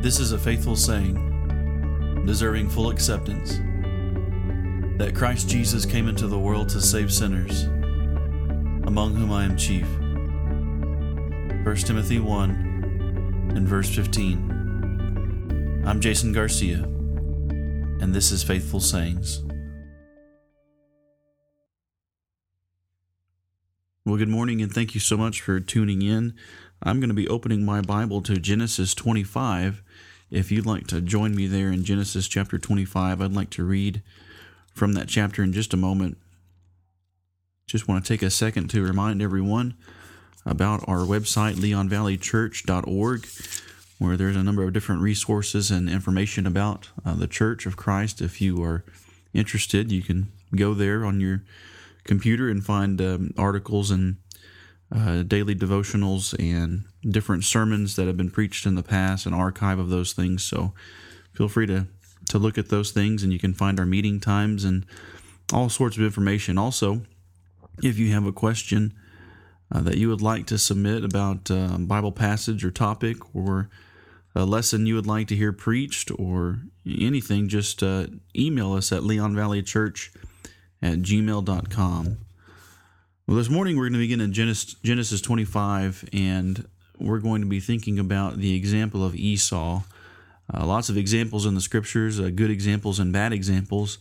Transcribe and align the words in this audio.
This 0.00 0.20
is 0.20 0.30
a 0.30 0.38
faithful 0.38 0.76
saying, 0.76 2.22
deserving 2.24 2.68
full 2.68 2.90
acceptance, 2.90 3.58
that 4.96 5.12
Christ 5.12 5.48
Jesus 5.48 5.84
came 5.84 6.06
into 6.06 6.28
the 6.28 6.38
world 6.38 6.68
to 6.68 6.80
save 6.80 7.12
sinners, 7.12 7.64
among 8.86 9.16
whom 9.16 9.32
I 9.32 9.42
am 9.42 9.56
chief. 9.56 9.88
1 11.66 11.76
Timothy 11.78 12.20
1 12.20 13.52
and 13.56 13.66
verse 13.66 13.92
15. 13.92 15.82
I'm 15.84 16.00
Jason 16.00 16.32
Garcia, 16.32 16.84
and 16.84 18.14
this 18.14 18.30
is 18.30 18.44
Faithful 18.44 18.78
Sayings. 18.78 19.42
Well, 24.04 24.16
good 24.16 24.28
morning, 24.28 24.62
and 24.62 24.72
thank 24.72 24.94
you 24.94 25.00
so 25.00 25.16
much 25.16 25.40
for 25.40 25.58
tuning 25.58 26.02
in. 26.02 26.34
I'm 26.82 27.00
going 27.00 27.08
to 27.08 27.14
be 27.14 27.28
opening 27.28 27.64
my 27.64 27.80
Bible 27.80 28.22
to 28.22 28.36
Genesis 28.36 28.94
25. 28.94 29.82
If 30.30 30.52
you'd 30.52 30.66
like 30.66 30.86
to 30.88 31.00
join 31.00 31.34
me 31.34 31.46
there 31.46 31.72
in 31.72 31.84
Genesis 31.84 32.28
chapter 32.28 32.58
25, 32.58 33.20
I'd 33.20 33.32
like 33.32 33.50
to 33.50 33.64
read 33.64 34.02
from 34.74 34.92
that 34.92 35.08
chapter 35.08 35.42
in 35.42 35.52
just 35.52 35.74
a 35.74 35.78
moment. 35.78 36.18
Just 37.66 37.88
want 37.88 38.04
to 38.04 38.08
take 38.08 38.22
a 38.22 38.30
second 38.30 38.68
to 38.68 38.82
remind 38.82 39.20
everyone 39.20 39.74
about 40.46 40.88
our 40.88 41.00
website, 41.00 41.54
leonvalleychurch.org, 41.54 43.26
where 43.98 44.16
there's 44.16 44.36
a 44.36 44.42
number 44.42 44.62
of 44.62 44.72
different 44.72 45.02
resources 45.02 45.70
and 45.70 45.90
information 45.90 46.46
about 46.46 46.90
uh, 47.04 47.14
the 47.14 47.26
Church 47.26 47.66
of 47.66 47.76
Christ. 47.76 48.22
If 48.22 48.40
you 48.40 48.62
are 48.62 48.84
interested, 49.34 49.90
you 49.90 50.02
can 50.02 50.30
go 50.54 50.74
there 50.74 51.04
on 51.04 51.20
your 51.20 51.42
computer 52.04 52.48
and 52.48 52.64
find 52.64 53.00
um, 53.02 53.34
articles 53.36 53.90
and 53.90 54.16
uh, 54.94 55.22
daily 55.22 55.54
devotionals 55.54 56.34
and 56.38 56.84
different 57.02 57.44
sermons 57.44 57.96
that 57.96 58.06
have 58.06 58.16
been 58.16 58.30
preached 58.30 58.66
in 58.66 58.74
the 58.74 58.82
past, 58.82 59.26
an 59.26 59.34
archive 59.34 59.78
of 59.78 59.90
those 59.90 60.12
things. 60.12 60.44
So 60.44 60.72
feel 61.32 61.48
free 61.48 61.66
to 61.66 61.86
to 62.30 62.38
look 62.38 62.58
at 62.58 62.68
those 62.68 62.90
things, 62.90 63.22
and 63.22 63.32
you 63.32 63.38
can 63.38 63.54
find 63.54 63.80
our 63.80 63.86
meeting 63.86 64.20
times 64.20 64.64
and 64.64 64.84
all 65.52 65.68
sorts 65.68 65.96
of 65.96 66.02
information. 66.02 66.58
Also, 66.58 67.02
if 67.82 67.98
you 67.98 68.12
have 68.12 68.26
a 68.26 68.32
question 68.32 68.94
uh, 69.72 69.80
that 69.80 69.96
you 69.96 70.08
would 70.08 70.20
like 70.20 70.46
to 70.46 70.58
submit 70.58 71.04
about 71.04 71.50
uh, 71.50 71.78
Bible 71.78 72.12
passage 72.12 72.64
or 72.64 72.70
topic 72.70 73.34
or 73.34 73.70
a 74.34 74.44
lesson 74.44 74.86
you 74.86 74.94
would 74.94 75.06
like 75.06 75.26
to 75.28 75.36
hear 75.36 75.52
preached 75.52 76.10
or 76.18 76.60
anything, 76.86 77.48
just 77.48 77.82
uh, 77.82 78.06
email 78.36 78.74
us 78.74 78.92
at 78.92 79.02
leonvalleychurch 79.02 80.14
at 80.82 80.98
gmail.com. 80.98 82.18
Well, 83.28 83.36
this 83.36 83.50
morning 83.50 83.76
we're 83.76 83.90
going 83.90 83.92
to 83.92 83.98
begin 83.98 84.22
in 84.22 84.32
Genesis, 84.32 84.74
Genesis 84.82 85.20
25, 85.20 86.08
and 86.14 86.66
we're 86.98 87.18
going 87.18 87.42
to 87.42 87.46
be 87.46 87.60
thinking 87.60 87.98
about 87.98 88.38
the 88.38 88.56
example 88.56 89.04
of 89.04 89.14
Esau. 89.14 89.82
Uh, 90.50 90.64
lots 90.64 90.88
of 90.88 90.96
examples 90.96 91.44
in 91.44 91.54
the 91.54 91.60
scriptures, 91.60 92.18
uh, 92.18 92.30
good 92.34 92.50
examples 92.50 92.98
and 92.98 93.12
bad 93.12 93.34
examples, 93.34 93.98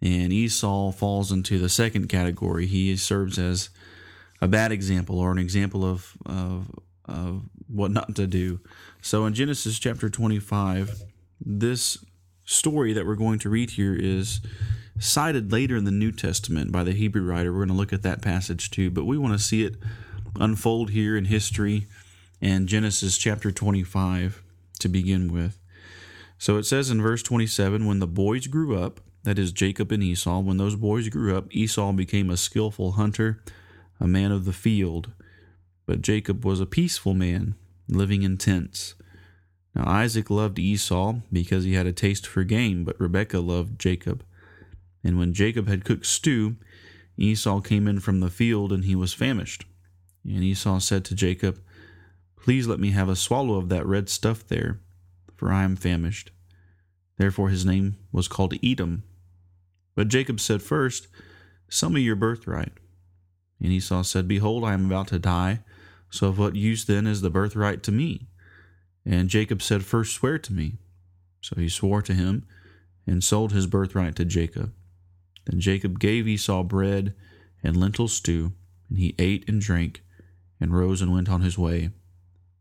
and 0.00 0.32
Esau 0.32 0.92
falls 0.92 1.32
into 1.32 1.58
the 1.58 1.68
second 1.68 2.08
category. 2.08 2.66
He 2.66 2.96
serves 2.96 3.36
as 3.36 3.68
a 4.40 4.46
bad 4.46 4.70
example 4.70 5.18
or 5.18 5.32
an 5.32 5.38
example 5.38 5.84
of, 5.84 6.16
of, 6.24 6.70
of 7.06 7.42
what 7.66 7.90
not 7.90 8.14
to 8.14 8.28
do. 8.28 8.60
So 9.00 9.26
in 9.26 9.34
Genesis 9.34 9.76
chapter 9.80 10.08
25, 10.08 11.02
this 11.44 11.98
story 12.44 12.92
that 12.92 13.06
we're 13.06 13.16
going 13.16 13.40
to 13.40 13.50
read 13.50 13.70
here 13.70 13.96
is 13.96 14.40
cited 14.98 15.52
later 15.52 15.76
in 15.76 15.84
the 15.84 15.90
New 15.90 16.12
Testament 16.12 16.72
by 16.72 16.84
the 16.84 16.92
Hebrew 16.92 17.22
writer. 17.22 17.52
We're 17.52 17.60
going 17.60 17.68
to 17.68 17.74
look 17.74 17.92
at 17.92 18.02
that 18.02 18.22
passage 18.22 18.70
too, 18.70 18.90
but 18.90 19.04
we 19.04 19.18
want 19.18 19.32
to 19.34 19.38
see 19.38 19.64
it 19.64 19.76
unfold 20.38 20.90
here 20.90 21.16
in 21.16 21.26
history 21.26 21.86
and 22.40 22.68
Genesis 22.68 23.16
chapter 23.16 23.52
25 23.52 24.42
to 24.80 24.88
begin 24.88 25.32
with. 25.32 25.58
So 26.38 26.56
it 26.56 26.64
says 26.64 26.90
in 26.90 27.00
verse 27.00 27.22
27 27.22 27.86
when 27.86 28.00
the 28.00 28.06
boys 28.06 28.48
grew 28.48 28.76
up, 28.76 29.00
that 29.22 29.38
is 29.38 29.52
Jacob 29.52 29.92
and 29.92 30.02
Esau, 30.02 30.40
when 30.40 30.56
those 30.56 30.74
boys 30.74 31.08
grew 31.08 31.36
up, 31.36 31.46
Esau 31.54 31.92
became 31.92 32.28
a 32.28 32.36
skillful 32.36 32.92
hunter, 32.92 33.42
a 34.00 34.08
man 34.08 34.32
of 34.32 34.44
the 34.44 34.52
field. 34.52 35.12
But 35.86 36.02
Jacob 36.02 36.44
was 36.44 36.60
a 36.60 36.66
peaceful 36.66 37.14
man, 37.14 37.54
living 37.88 38.24
in 38.24 38.36
tents. 38.36 38.96
Now 39.74 39.84
Isaac 39.86 40.28
loved 40.30 40.58
Esau 40.58 41.16
because 41.32 41.62
he 41.62 41.74
had 41.74 41.86
a 41.86 41.92
taste 41.92 42.26
for 42.26 42.42
game, 42.42 42.82
but 42.82 43.00
Rebekah 43.00 43.40
loved 43.40 43.78
Jacob. 43.78 44.24
And 45.04 45.18
when 45.18 45.34
Jacob 45.34 45.68
had 45.68 45.84
cooked 45.84 46.06
stew, 46.06 46.56
Esau 47.16 47.60
came 47.60 47.86
in 47.88 48.00
from 48.00 48.20
the 48.20 48.30
field, 48.30 48.72
and 48.72 48.84
he 48.84 48.94
was 48.94 49.12
famished. 49.12 49.64
And 50.24 50.42
Esau 50.42 50.78
said 50.78 51.04
to 51.06 51.14
Jacob, 51.14 51.60
Please 52.36 52.66
let 52.66 52.80
me 52.80 52.90
have 52.90 53.08
a 53.08 53.16
swallow 53.16 53.56
of 53.56 53.68
that 53.68 53.86
red 53.86 54.08
stuff 54.08 54.46
there, 54.46 54.80
for 55.34 55.52
I 55.52 55.64
am 55.64 55.76
famished. 55.76 56.30
Therefore 57.16 57.48
his 57.48 57.64
name 57.64 57.96
was 58.10 58.28
called 58.28 58.54
Edom. 58.64 59.04
But 59.94 60.08
Jacob 60.08 60.40
said, 60.40 60.62
First, 60.62 61.08
sell 61.68 61.90
me 61.90 62.00
your 62.00 62.16
birthright. 62.16 62.72
And 63.60 63.70
Esau 63.70 64.02
said, 64.02 64.26
Behold, 64.26 64.64
I 64.64 64.74
am 64.74 64.86
about 64.86 65.08
to 65.08 65.18
die, 65.18 65.60
so 66.10 66.28
of 66.28 66.38
what 66.38 66.56
use 66.56 66.84
then 66.84 67.06
is 67.06 67.20
the 67.20 67.30
birthright 67.30 67.82
to 67.84 67.92
me? 67.92 68.26
And 69.04 69.28
Jacob 69.28 69.62
said, 69.62 69.84
First 69.84 70.14
swear 70.14 70.38
to 70.38 70.52
me. 70.52 70.78
So 71.40 71.56
he 71.56 71.68
swore 71.68 72.02
to 72.02 72.14
him, 72.14 72.46
and 73.06 73.22
sold 73.22 73.52
his 73.52 73.66
birthright 73.66 74.16
to 74.16 74.24
Jacob. 74.24 74.72
Then 75.44 75.60
Jacob 75.60 75.98
gave 75.98 76.28
Esau 76.28 76.62
bread 76.62 77.14
and 77.62 77.76
lentil 77.76 78.08
stew, 78.08 78.52
and 78.88 78.98
he 78.98 79.14
ate 79.18 79.48
and 79.48 79.60
drank, 79.60 80.02
and 80.60 80.74
rose 80.74 81.02
and 81.02 81.12
went 81.12 81.28
on 81.28 81.42
his 81.42 81.58
way. 81.58 81.90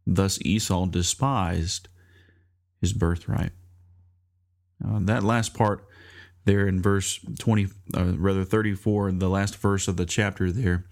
Thus 0.05 0.39
Esau 0.41 0.87
despised 0.87 1.87
his 2.79 2.93
birthright. 2.93 3.51
Uh, 4.83 4.99
that 5.01 5.23
last 5.23 5.53
part 5.53 5.85
there 6.45 6.67
in 6.67 6.81
verse 6.81 7.19
20, 7.39 7.67
uh, 7.95 8.13
rather 8.17 8.43
34, 8.43 9.11
the 9.13 9.29
last 9.29 9.55
verse 9.57 9.87
of 9.87 9.97
the 9.97 10.05
chapter 10.05 10.51
there, 10.51 10.85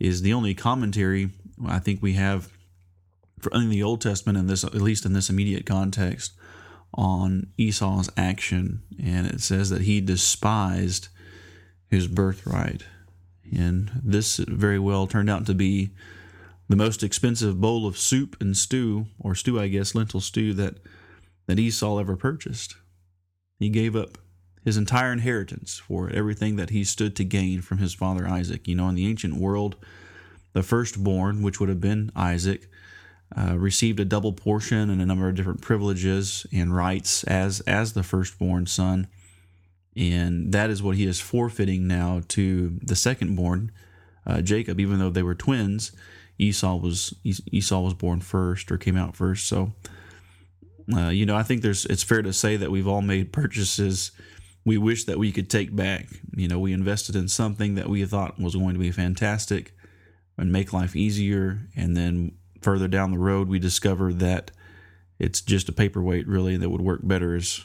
is 0.00 0.22
the 0.22 0.32
only 0.32 0.54
commentary 0.54 1.30
I 1.66 1.78
think 1.78 2.02
we 2.02 2.14
have 2.14 2.50
for, 3.40 3.52
in 3.52 3.68
the 3.68 3.82
Old 3.82 4.00
Testament, 4.00 4.38
in 4.38 4.46
this, 4.46 4.64
at 4.64 4.74
least 4.74 5.04
in 5.04 5.12
this 5.12 5.30
immediate 5.30 5.66
context, 5.66 6.32
on 6.94 7.48
Esau's 7.58 8.08
action. 8.16 8.82
And 9.02 9.26
it 9.26 9.40
says 9.40 9.70
that 9.70 9.82
he 9.82 10.00
despised 10.00 11.08
his 11.88 12.06
birthright. 12.06 12.82
And 13.54 13.90
this 14.02 14.38
very 14.38 14.78
well 14.78 15.06
turned 15.06 15.30
out 15.30 15.46
to 15.46 15.54
be 15.54 15.90
the 16.68 16.76
most 16.76 17.02
expensive 17.02 17.60
bowl 17.60 17.86
of 17.86 17.96
soup 17.96 18.36
and 18.40 18.56
stew, 18.56 19.06
or 19.20 19.34
stew, 19.34 19.60
I 19.60 19.68
guess, 19.68 19.94
lentil 19.94 20.20
stew 20.20 20.52
that, 20.54 20.78
that 21.46 21.58
Esau 21.58 21.98
ever 21.98 22.16
purchased. 22.16 22.76
He 23.58 23.68
gave 23.68 23.94
up 23.94 24.18
his 24.64 24.76
entire 24.76 25.12
inheritance 25.12 25.78
for 25.78 26.10
everything 26.10 26.56
that 26.56 26.70
he 26.70 26.82
stood 26.82 27.14
to 27.16 27.24
gain 27.24 27.62
from 27.62 27.78
his 27.78 27.94
father 27.94 28.26
Isaac. 28.26 28.66
You 28.66 28.74
know, 28.74 28.88
in 28.88 28.96
the 28.96 29.06
ancient 29.06 29.36
world, 29.36 29.76
the 30.54 30.64
firstborn, 30.64 31.42
which 31.42 31.60
would 31.60 31.68
have 31.68 31.80
been 31.80 32.10
Isaac, 32.16 32.68
uh, 33.36 33.56
received 33.56 34.00
a 34.00 34.04
double 34.04 34.32
portion 34.32 34.90
and 34.90 35.00
a 35.00 35.06
number 35.06 35.28
of 35.28 35.36
different 35.36 35.60
privileges 35.60 36.46
and 36.52 36.74
rights 36.74 37.24
as 37.24 37.60
as 37.60 37.92
the 37.92 38.02
firstborn 38.02 38.66
son 38.66 39.06
and 39.96 40.52
that 40.52 40.70
is 40.70 40.82
what 40.82 40.96
he 40.96 41.06
is 41.06 41.20
forfeiting 41.20 41.86
now 41.86 42.22
to 42.28 42.78
the 42.82 42.94
secondborn, 42.94 43.70
uh, 44.26 44.40
Jacob. 44.40 44.80
Even 44.80 44.98
though 44.98 45.10
they 45.10 45.22
were 45.22 45.34
twins, 45.34 45.92
Esau 46.38 46.76
was 46.76 47.14
Esau 47.24 47.80
was 47.80 47.94
born 47.94 48.20
first 48.20 48.70
or 48.70 48.78
came 48.78 48.96
out 48.96 49.16
first. 49.16 49.46
So, 49.46 49.72
uh, 50.94 51.08
you 51.08 51.26
know, 51.26 51.36
I 51.36 51.42
think 51.42 51.62
there's 51.62 51.86
it's 51.86 52.02
fair 52.02 52.22
to 52.22 52.32
say 52.32 52.56
that 52.56 52.70
we've 52.70 52.88
all 52.88 53.02
made 53.02 53.32
purchases 53.32 54.12
we 54.66 54.76
wish 54.76 55.04
that 55.04 55.16
we 55.16 55.30
could 55.30 55.48
take 55.48 55.74
back. 55.74 56.08
You 56.36 56.48
know, 56.48 56.58
we 56.58 56.72
invested 56.72 57.14
in 57.14 57.28
something 57.28 57.76
that 57.76 57.88
we 57.88 58.04
thought 58.04 58.38
was 58.38 58.56
going 58.56 58.74
to 58.74 58.80
be 58.80 58.90
fantastic 58.90 59.72
and 60.36 60.52
make 60.52 60.72
life 60.72 60.96
easier, 60.96 61.68
and 61.76 61.96
then 61.96 62.32
further 62.60 62.88
down 62.88 63.12
the 63.12 63.18
road, 63.18 63.48
we 63.48 63.60
discovered 63.60 64.18
that 64.18 64.50
it's 65.20 65.40
just 65.40 65.68
a 65.68 65.72
paperweight 65.72 66.26
really 66.26 66.56
that 66.56 66.68
would 66.68 66.80
work 66.80 67.00
better 67.04 67.36
as 67.36 67.64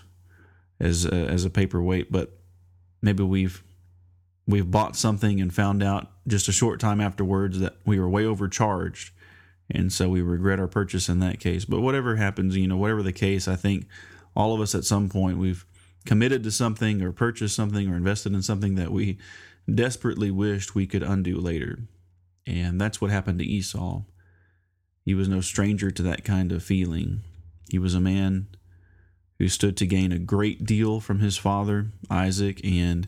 as 0.82 1.06
a, 1.06 1.14
as 1.14 1.46
a 1.46 1.50
paperweight, 1.50 2.12
but 2.12 2.38
maybe 3.02 3.24
we've 3.24 3.64
we've 4.48 4.72
bought 4.72 4.96
something 4.96 5.40
and 5.40 5.54
found 5.54 5.82
out 5.84 6.12
just 6.28 6.48
a 6.48 6.52
short 6.52 6.80
time 6.80 7.00
afterwards 7.00 7.60
that 7.60 7.78
we 7.86 8.00
were 8.00 8.10
way 8.10 8.26
overcharged, 8.26 9.12
and 9.70 9.94
so 9.94 10.10
we 10.10 10.22
regret 10.22 10.60
our 10.60 10.68
purchase 10.68 11.08
in 11.08 11.20
that 11.20 11.40
case. 11.40 11.64
But 11.64 11.82
whatever 11.82 12.16
happens, 12.16 12.58
you 12.58 12.68
know, 12.68 12.78
whatever 12.78 13.04
the 13.04 13.14
case, 13.14 13.48
I 13.48 13.56
think 13.56 13.86
all 14.36 14.54
of 14.54 14.60
us 14.60 14.74
at 14.76 14.84
some 14.84 15.08
point 15.08 15.38
we've 15.38 15.66
committed 16.06 16.44
to 16.44 16.52
something 16.52 17.02
or 17.02 17.12
purchased 17.12 17.56
something 17.56 17.88
or 17.88 17.96
invested 17.96 18.34
in 18.34 18.42
something 18.42 18.76
that 18.76 18.92
we 18.92 19.20
desperately 19.72 20.32
wished 20.32 20.74
we 20.74 20.88
could 20.88 21.04
undo 21.04 21.38
later. 21.38 21.80
And 22.48 22.82
that's 22.82 23.00
what 23.00 23.12
happened 23.12 23.38
to 23.38 23.46
Esau. 23.46 24.02
He 25.06 25.14
was 25.14 25.30
no 25.30 25.42
stranger 25.42 25.92
to 25.92 26.02
that 26.02 26.24
kind 26.24 26.52
of 26.52 26.64
feeling. 26.64 27.22
He 27.70 27.78
was 27.78 27.94
a 27.94 28.00
man 28.00 28.48
who 29.42 29.50
stood 29.50 29.76
to 29.76 29.88
gain 29.88 30.12
a 30.12 30.20
great 30.20 30.66
deal 30.66 31.00
from 31.00 31.18
his 31.18 31.36
father, 31.36 31.88
Isaac, 32.12 32.64
and 32.64 33.08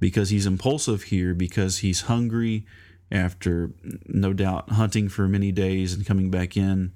because 0.00 0.28
he's 0.28 0.44
impulsive 0.44 1.04
here, 1.04 1.32
because 1.32 1.78
he's 1.78 2.02
hungry 2.02 2.66
after 3.10 3.70
no 4.06 4.34
doubt 4.34 4.68
hunting 4.72 5.08
for 5.08 5.26
many 5.26 5.50
days 5.50 5.94
and 5.94 6.04
coming 6.04 6.30
back 6.30 6.58
in 6.58 6.92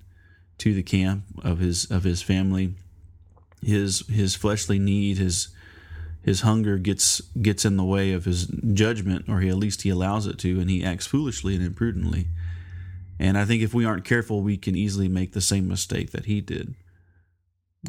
to 0.59 0.75
the 0.75 0.83
camp 0.83 1.25
of 1.43 1.59
his 1.59 1.91
of 1.91 2.05
his 2.05 2.21
family, 2.21 2.75
his 3.63 4.07
his 4.09 4.37
fleshly 4.37 4.79
need, 4.79 5.17
his 5.17 5.49
his 6.23 6.43
hunger 6.43 6.77
gets 6.77 7.23
gets 7.41 7.65
in 7.65 7.79
the 7.79 7.85
way 7.85 8.13
of 8.13 8.27
his 8.27 8.45
judgment, 8.75 9.25
or 9.27 9.41
he 9.41 9.49
at 9.49 9.57
least 9.57 9.83
he 9.83 9.89
allows 9.89 10.27
it 10.27 10.37
to, 10.41 10.61
and 10.61 10.69
he 10.69 10.85
acts 10.85 11.07
foolishly 11.07 11.57
and 11.57 11.65
imprudently. 11.65 12.27
And 13.19 13.39
I 13.39 13.47
think 13.47 13.63
if 13.63 13.73
we 13.73 13.87
aren't 13.87 14.05
careful, 14.05 14.43
we 14.43 14.59
can 14.59 14.77
easily 14.77 15.09
make 15.09 15.33
the 15.33 15.41
same 15.41 15.67
mistake 15.67 16.11
that 16.11 16.27
he 16.27 16.43
did. 16.43 16.75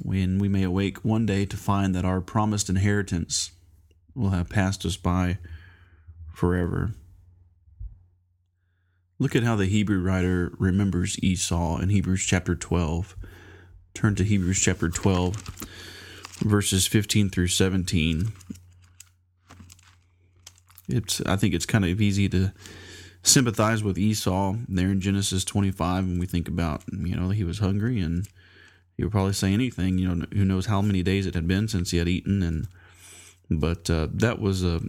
When 0.03 0.39
we 0.39 0.47
may 0.47 0.63
awake 0.63 1.03
one 1.03 1.25
day 1.25 1.45
to 1.45 1.57
find 1.57 1.93
that 1.95 2.05
our 2.05 2.21
promised 2.21 2.69
inheritance 2.69 3.51
will 4.15 4.29
have 4.29 4.49
passed 4.49 4.85
us 4.85 4.97
by 4.97 5.37
forever. 6.33 6.91
Look 9.19 9.35
at 9.35 9.43
how 9.43 9.55
the 9.55 9.65
Hebrew 9.65 10.01
writer 10.01 10.53
remembers 10.59 11.17
Esau 11.23 11.79
in 11.79 11.89
Hebrews 11.89 12.23
chapter 12.23 12.55
12. 12.55 13.15
Turn 13.93 14.13
to 14.15 14.23
Hebrews 14.23 14.61
chapter 14.61 14.89
12, 14.89 15.35
verses 16.41 16.85
15 16.85 17.29
through 17.29 17.47
17. 17.47 18.31
It's 20.87 21.19
I 21.21 21.35
think 21.35 21.55
it's 21.55 21.65
kind 21.65 21.83
of 21.83 21.99
easy 21.99 22.29
to 22.29 22.53
sympathize 23.23 23.83
with 23.83 23.97
Esau 23.97 24.55
there 24.69 24.89
in 24.89 25.01
Genesis 25.01 25.43
25 25.43 26.05
when 26.05 26.19
we 26.19 26.27
think 26.27 26.47
about, 26.47 26.83
you 26.91 27.15
know, 27.15 27.29
he 27.29 27.43
was 27.43 27.59
hungry 27.59 27.99
and 27.99 28.27
he 28.97 29.03
would 29.03 29.11
probably 29.11 29.33
say 29.33 29.53
anything, 29.53 29.97
you 29.97 30.13
know, 30.13 30.25
who 30.33 30.43
knows 30.43 30.65
how 30.65 30.81
many 30.81 31.03
days 31.03 31.25
it 31.25 31.35
had 31.35 31.47
been 31.47 31.67
since 31.67 31.91
he 31.91 31.97
had 31.97 32.07
eaten 32.07 32.41
and 32.41 32.67
but 33.49 33.89
uh, 33.89 34.07
that 34.11 34.41
was 34.41 34.63
a 34.63 34.81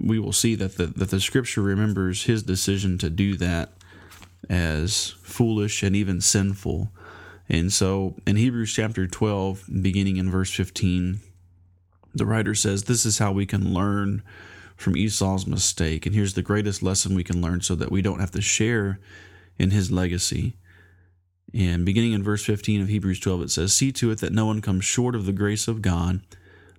we 0.00 0.18
will 0.18 0.32
see 0.32 0.54
that 0.54 0.76
the, 0.76 0.86
that 0.86 1.10
the 1.10 1.20
scripture 1.20 1.62
remembers 1.62 2.24
his 2.24 2.42
decision 2.42 2.98
to 2.98 3.10
do 3.10 3.36
that 3.36 3.72
as 4.48 5.14
foolish 5.22 5.82
and 5.82 5.96
even 5.96 6.20
sinful. 6.20 6.90
And 7.48 7.72
so 7.72 8.16
in 8.26 8.36
Hebrews 8.36 8.72
chapter 8.72 9.06
12, 9.06 9.68
beginning 9.82 10.16
in 10.16 10.30
verse 10.30 10.52
15, 10.52 11.20
the 12.14 12.26
writer 12.26 12.54
says, 12.54 12.84
This 12.84 13.04
is 13.04 13.18
how 13.18 13.32
we 13.32 13.46
can 13.46 13.74
learn 13.74 14.22
from 14.76 14.96
Esau's 14.96 15.46
mistake. 15.46 16.06
And 16.06 16.14
here's 16.14 16.34
the 16.34 16.42
greatest 16.42 16.82
lesson 16.82 17.14
we 17.14 17.24
can 17.24 17.40
learn 17.40 17.60
so 17.60 17.74
that 17.74 17.90
we 17.90 18.02
don't 18.02 18.20
have 18.20 18.30
to 18.32 18.40
share 18.40 19.00
in 19.58 19.70
his 19.70 19.90
legacy. 19.90 20.56
And 21.56 21.86
beginning 21.86 22.12
in 22.12 22.24
verse 22.24 22.44
15 22.44 22.82
of 22.82 22.88
Hebrews 22.88 23.20
12, 23.20 23.42
it 23.42 23.50
says, 23.50 23.72
See 23.72 23.92
to 23.92 24.10
it 24.10 24.18
that 24.18 24.32
no 24.32 24.44
one 24.44 24.60
comes 24.60 24.84
short 24.84 25.14
of 25.14 25.24
the 25.24 25.32
grace 25.32 25.68
of 25.68 25.82
God 25.82 26.20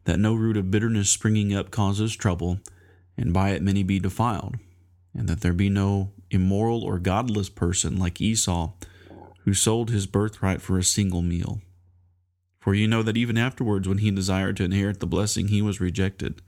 that 0.05 0.19
no 0.19 0.33
root 0.33 0.55
of 0.55 0.71
bitterness 0.71 1.09
springing 1.09 1.53
up 1.53 1.71
causes 1.71 2.15
trouble, 2.15 2.59
and 3.17 3.33
by 3.33 3.49
it 3.49 3.61
many 3.61 3.83
be 3.83 3.99
defiled, 3.99 4.55
and 5.13 5.27
that 5.27 5.41
there 5.41 5.53
be 5.53 5.69
no 5.69 6.11
immoral 6.31 6.83
or 6.83 6.99
godless 6.99 7.49
person 7.49 7.97
like 7.97 8.21
Esau, 8.21 8.71
who 9.43 9.53
sold 9.53 9.89
his 9.89 10.07
birthright 10.07 10.61
for 10.61 10.77
a 10.77 10.83
single 10.83 11.21
meal. 11.21 11.61
For 12.59 12.73
you 12.73 12.87
know 12.87 13.03
that 13.03 13.17
even 13.17 13.37
afterwards, 13.37 13.87
when 13.87 13.99
he 13.99 14.09
desired 14.09 14.57
to 14.57 14.63
inherit 14.63 14.99
the 14.99 15.07
blessing, 15.07 15.49
he 15.49 15.61
was 15.61 15.81
rejected, 15.81 16.41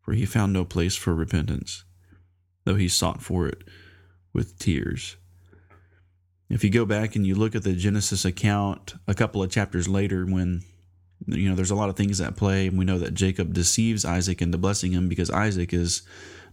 for 0.00 0.12
he 0.12 0.26
found 0.26 0.52
no 0.52 0.64
place 0.64 0.96
for 0.96 1.14
repentance, 1.14 1.84
though 2.64 2.74
he 2.74 2.88
sought 2.88 3.22
for 3.22 3.46
it 3.46 3.62
with 4.32 4.58
tears. 4.58 5.16
If 6.48 6.62
you 6.62 6.70
go 6.70 6.84
back 6.84 7.16
and 7.16 7.26
you 7.26 7.34
look 7.34 7.54
at 7.54 7.64
the 7.64 7.72
Genesis 7.72 8.24
account 8.24 8.94
a 9.08 9.14
couple 9.14 9.42
of 9.42 9.50
chapters 9.50 9.88
later, 9.88 10.24
when 10.24 10.62
you 11.26 11.48
know, 11.48 11.54
there's 11.54 11.70
a 11.70 11.76
lot 11.76 11.88
of 11.88 11.96
things 11.96 12.20
at 12.20 12.36
play. 12.36 12.66
And 12.66 12.78
we 12.78 12.84
know 12.84 12.98
that 12.98 13.14
Jacob 13.14 13.52
deceives 13.52 14.04
Isaac 14.04 14.42
into 14.42 14.58
blessing 14.58 14.92
him 14.92 15.08
because 15.08 15.30
Isaac 15.30 15.72
is 15.72 16.02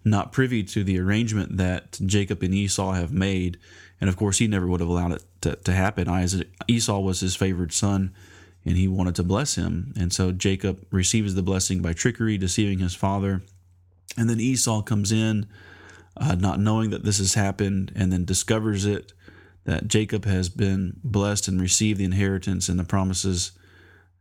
not 0.05 0.31
privy 0.31 0.63
to 0.63 0.83
the 0.83 0.99
arrangement 0.99 1.57
that 1.57 1.99
Jacob 2.05 2.43
and 2.43 2.53
Esau 2.53 2.93
have 2.93 3.13
made. 3.13 3.57
And 4.01 4.09
of 4.09 4.17
course, 4.17 4.39
he 4.39 4.47
never 4.47 4.67
would 4.67 4.79
have 4.79 4.89
allowed 4.89 5.13
it 5.13 5.23
to, 5.41 5.55
to 5.55 5.71
happen. 5.71 6.07
Isaac, 6.07 6.49
Esau 6.67 6.99
was 6.99 7.19
his 7.19 7.35
favored 7.35 7.71
son, 7.71 8.13
and 8.65 8.77
he 8.77 8.87
wanted 8.87 9.15
to 9.15 9.23
bless 9.23 9.55
him. 9.55 9.93
And 9.97 10.11
so 10.11 10.31
Jacob 10.31 10.85
receives 10.91 11.35
the 11.35 11.43
blessing 11.43 11.81
by 11.81 11.93
trickery, 11.93 12.37
deceiving 12.37 12.79
his 12.79 12.95
father. 12.95 13.43
And 14.17 14.29
then 14.29 14.39
Esau 14.39 14.81
comes 14.81 15.11
in, 15.11 15.47
uh, 16.17 16.35
not 16.35 16.59
knowing 16.59 16.89
that 16.89 17.03
this 17.03 17.19
has 17.19 17.35
happened, 17.35 17.91
and 17.95 18.11
then 18.11 18.25
discovers 18.25 18.85
it 18.85 19.13
that 19.65 19.87
Jacob 19.87 20.25
has 20.25 20.49
been 20.49 20.99
blessed 21.03 21.47
and 21.47 21.61
received 21.61 21.99
the 21.99 22.05
inheritance 22.05 22.69
and 22.69 22.79
the 22.79 22.83
promises 22.83 23.51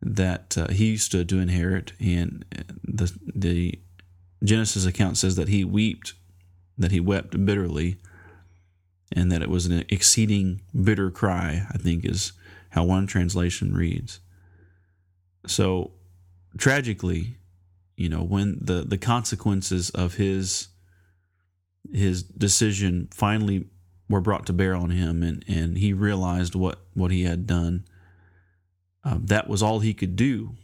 that 0.01 0.57
uh, 0.59 0.69
he 0.69 0.97
stood 0.97 1.29
to 1.29 1.39
inherit, 1.39 1.93
and 2.01 2.45
the 2.83 3.13
the 3.35 3.79
Genesis 4.43 4.85
account 4.85 5.17
says 5.17 5.37
that 5.37 5.49
he 5.49 5.65
wept, 5.65 6.15
that 6.77 6.91
he 6.91 7.01
wept 7.01 7.45
bitterly, 7.45 7.99
and 9.13 9.31
that 9.31 9.43
it 9.43 9.51
was 9.51 9.67
an 9.67 9.85
exceeding 9.89 10.63
bitter 10.83 11.11
cry. 11.11 11.67
I 11.73 11.79
think 11.79 12.05
is 12.05 12.33
how 12.71 12.85
one 12.85 13.07
translation 13.07 13.75
reads. 13.75 14.21
So, 15.47 15.93
tragically, 16.59 17.37
you 17.97 18.09
know, 18.09 18.23
when 18.23 18.59
the 18.61 18.83
the 18.83 18.99
consequences 18.99 19.91
of 19.91 20.15
his 20.15 20.69
his 21.93 22.23
decision 22.23 23.09
finally 23.13 23.67
were 24.13 24.21
brought 24.21 24.47
to 24.47 24.53
bear 24.53 24.75
on 24.75 24.91
him, 24.91 25.23
and 25.23 25.45
and 25.49 25.79
he 25.79 25.93
realized 25.93 26.55
what 26.55 26.81
what 26.95 27.11
he 27.11 27.25
had 27.25 27.47
done 27.47 27.85
um, 29.05 29.27
that 29.27 29.49
was 29.49 29.63
all 29.63 29.81
he 29.81 29.95
could 29.95 30.17
do. 30.17 30.55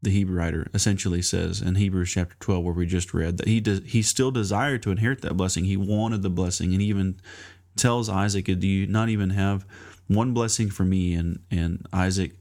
The 0.00 0.10
Hebrew 0.10 0.36
writer 0.36 0.68
essentially 0.72 1.22
says 1.22 1.60
in 1.60 1.74
Hebrews 1.74 2.12
chapter 2.12 2.36
12, 2.38 2.64
where 2.64 2.72
we 2.72 2.86
just 2.86 3.12
read, 3.12 3.38
that 3.38 3.48
he 3.48 3.62
he 3.84 4.02
still 4.02 4.30
desired 4.30 4.82
to 4.84 4.90
inherit 4.90 5.22
that 5.22 5.36
blessing. 5.36 5.64
He 5.64 5.76
wanted 5.76 6.22
the 6.22 6.30
blessing, 6.30 6.72
and 6.72 6.82
even 6.82 7.20
tells 7.76 8.08
Isaac, 8.08 8.46
"Do 8.46 8.66
you 8.66 8.86
not 8.86 9.08
even 9.08 9.30
have 9.30 9.64
one 10.06 10.32
blessing 10.34 10.70
for 10.70 10.84
me?" 10.84 11.14
And 11.14 11.40
and 11.50 11.84
Isaac 11.92 12.32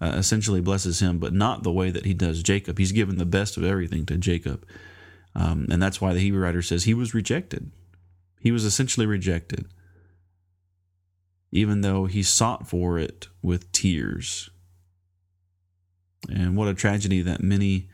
uh, 0.00 0.12
essentially 0.16 0.60
blesses 0.60 1.00
him, 1.00 1.18
but 1.18 1.32
not 1.32 1.62
the 1.62 1.72
way 1.72 1.90
that 1.90 2.04
he 2.04 2.12
does 2.12 2.42
Jacob. 2.42 2.78
He's 2.78 2.92
given 2.92 3.16
the 3.16 3.26
best 3.26 3.56
of 3.56 3.64
everything 3.64 4.04
to 4.06 4.18
Jacob, 4.18 4.66
um, 5.34 5.68
and 5.70 5.82
that's 5.82 6.02
why 6.02 6.12
the 6.12 6.20
Hebrew 6.20 6.42
writer 6.42 6.62
says 6.62 6.84
he 6.84 6.94
was 6.94 7.14
rejected. 7.14 7.70
He 8.40 8.52
was 8.52 8.64
essentially 8.66 9.06
rejected, 9.06 9.68
even 11.52 11.80
though 11.80 12.06
he 12.06 12.22
sought 12.22 12.68
for 12.68 12.98
it 12.98 13.28
with 13.42 13.70
tears. 13.72 14.50
And 16.28 16.56
what 16.56 16.68
a 16.68 16.74
tragedy 16.74 17.22
that 17.22 17.42
many, 17.42 17.88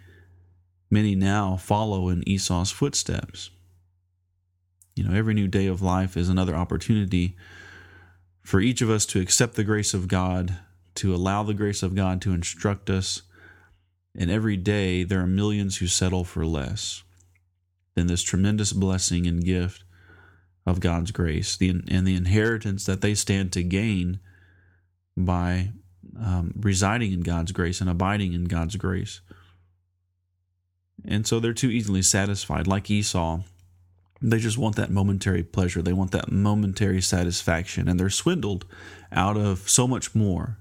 many 0.91 1.15
now 1.15 1.57
follow 1.57 2.09
in 2.09 2.29
Esau's 2.29 2.71
footsteps. 2.71 3.51
You 4.95 5.05
know, 5.05 5.15
every 5.15 5.35
new 5.35 5.49
day 5.49 5.67
of 5.67 5.83
life 5.83 6.17
is 6.17 6.29
another 6.29 6.55
opportunity 6.55 7.37
for 8.43 8.61
each 8.61 8.81
of 8.81 8.91
us 8.91 9.07
to 9.07 9.21
accept 9.21 9.55
the 9.55 9.65
grace 9.65 9.95
of 9.95 10.09
God, 10.09 10.59
to 10.97 11.15
allow 11.15 11.43
the 11.43 11.55
grace 11.55 11.83
of 11.83 11.95
God 11.95 12.21
to 12.23 12.33
instruct 12.33 12.91
us. 12.91 13.23
And 14.19 14.31
every 14.31 14.57
day 14.57 15.03
there 15.05 15.21
are 15.21 15.27
millions 15.27 15.77
who 15.77 15.87
settle 15.87 16.25
for 16.25 16.47
less 16.47 17.03
than 17.95 18.07
this 18.07 18.23
tremendous 18.23 18.73
blessing 18.73 19.27
and 19.27 19.45
gift 19.45 19.85
of 20.67 20.81
God's 20.81 21.13
grace 21.13 21.57
the, 21.57 21.71
and 21.89 22.07
the 22.07 22.17
inheritance 22.17 22.85
that 22.85 23.01
they 23.01 23.15
stand 23.15 23.53
to 23.53 23.63
gain 23.63 24.19
by 25.17 25.71
um, 26.19 26.53
residing 26.59 27.13
in 27.13 27.21
God's 27.21 27.53
grace 27.53 27.81
and 27.81 27.89
abiding 27.89 28.33
in 28.33 28.45
God's 28.45 28.77
grace. 28.77 29.21
And 31.05 31.27
so 31.27 31.39
they're 31.39 31.53
too 31.53 31.71
easily 31.71 32.03
satisfied, 32.03 32.67
like 32.67 32.91
Esau. 32.91 33.41
They 34.21 34.39
just 34.39 34.59
want 34.59 34.77
that 34.77 34.91
momentary 34.91 35.43
pleasure. 35.43 35.83
They 35.83 35.93
want 35.93 36.11
that 36.13 36.33
momentary 36.33 37.03
satisfaction, 37.03 37.89
and 37.89 38.01
they're 38.01 38.11
swindled 38.11 38.65
out 39.13 39.37
of 39.37 39.69
so 39.69 39.87
much 39.87 40.15
more, 40.15 40.59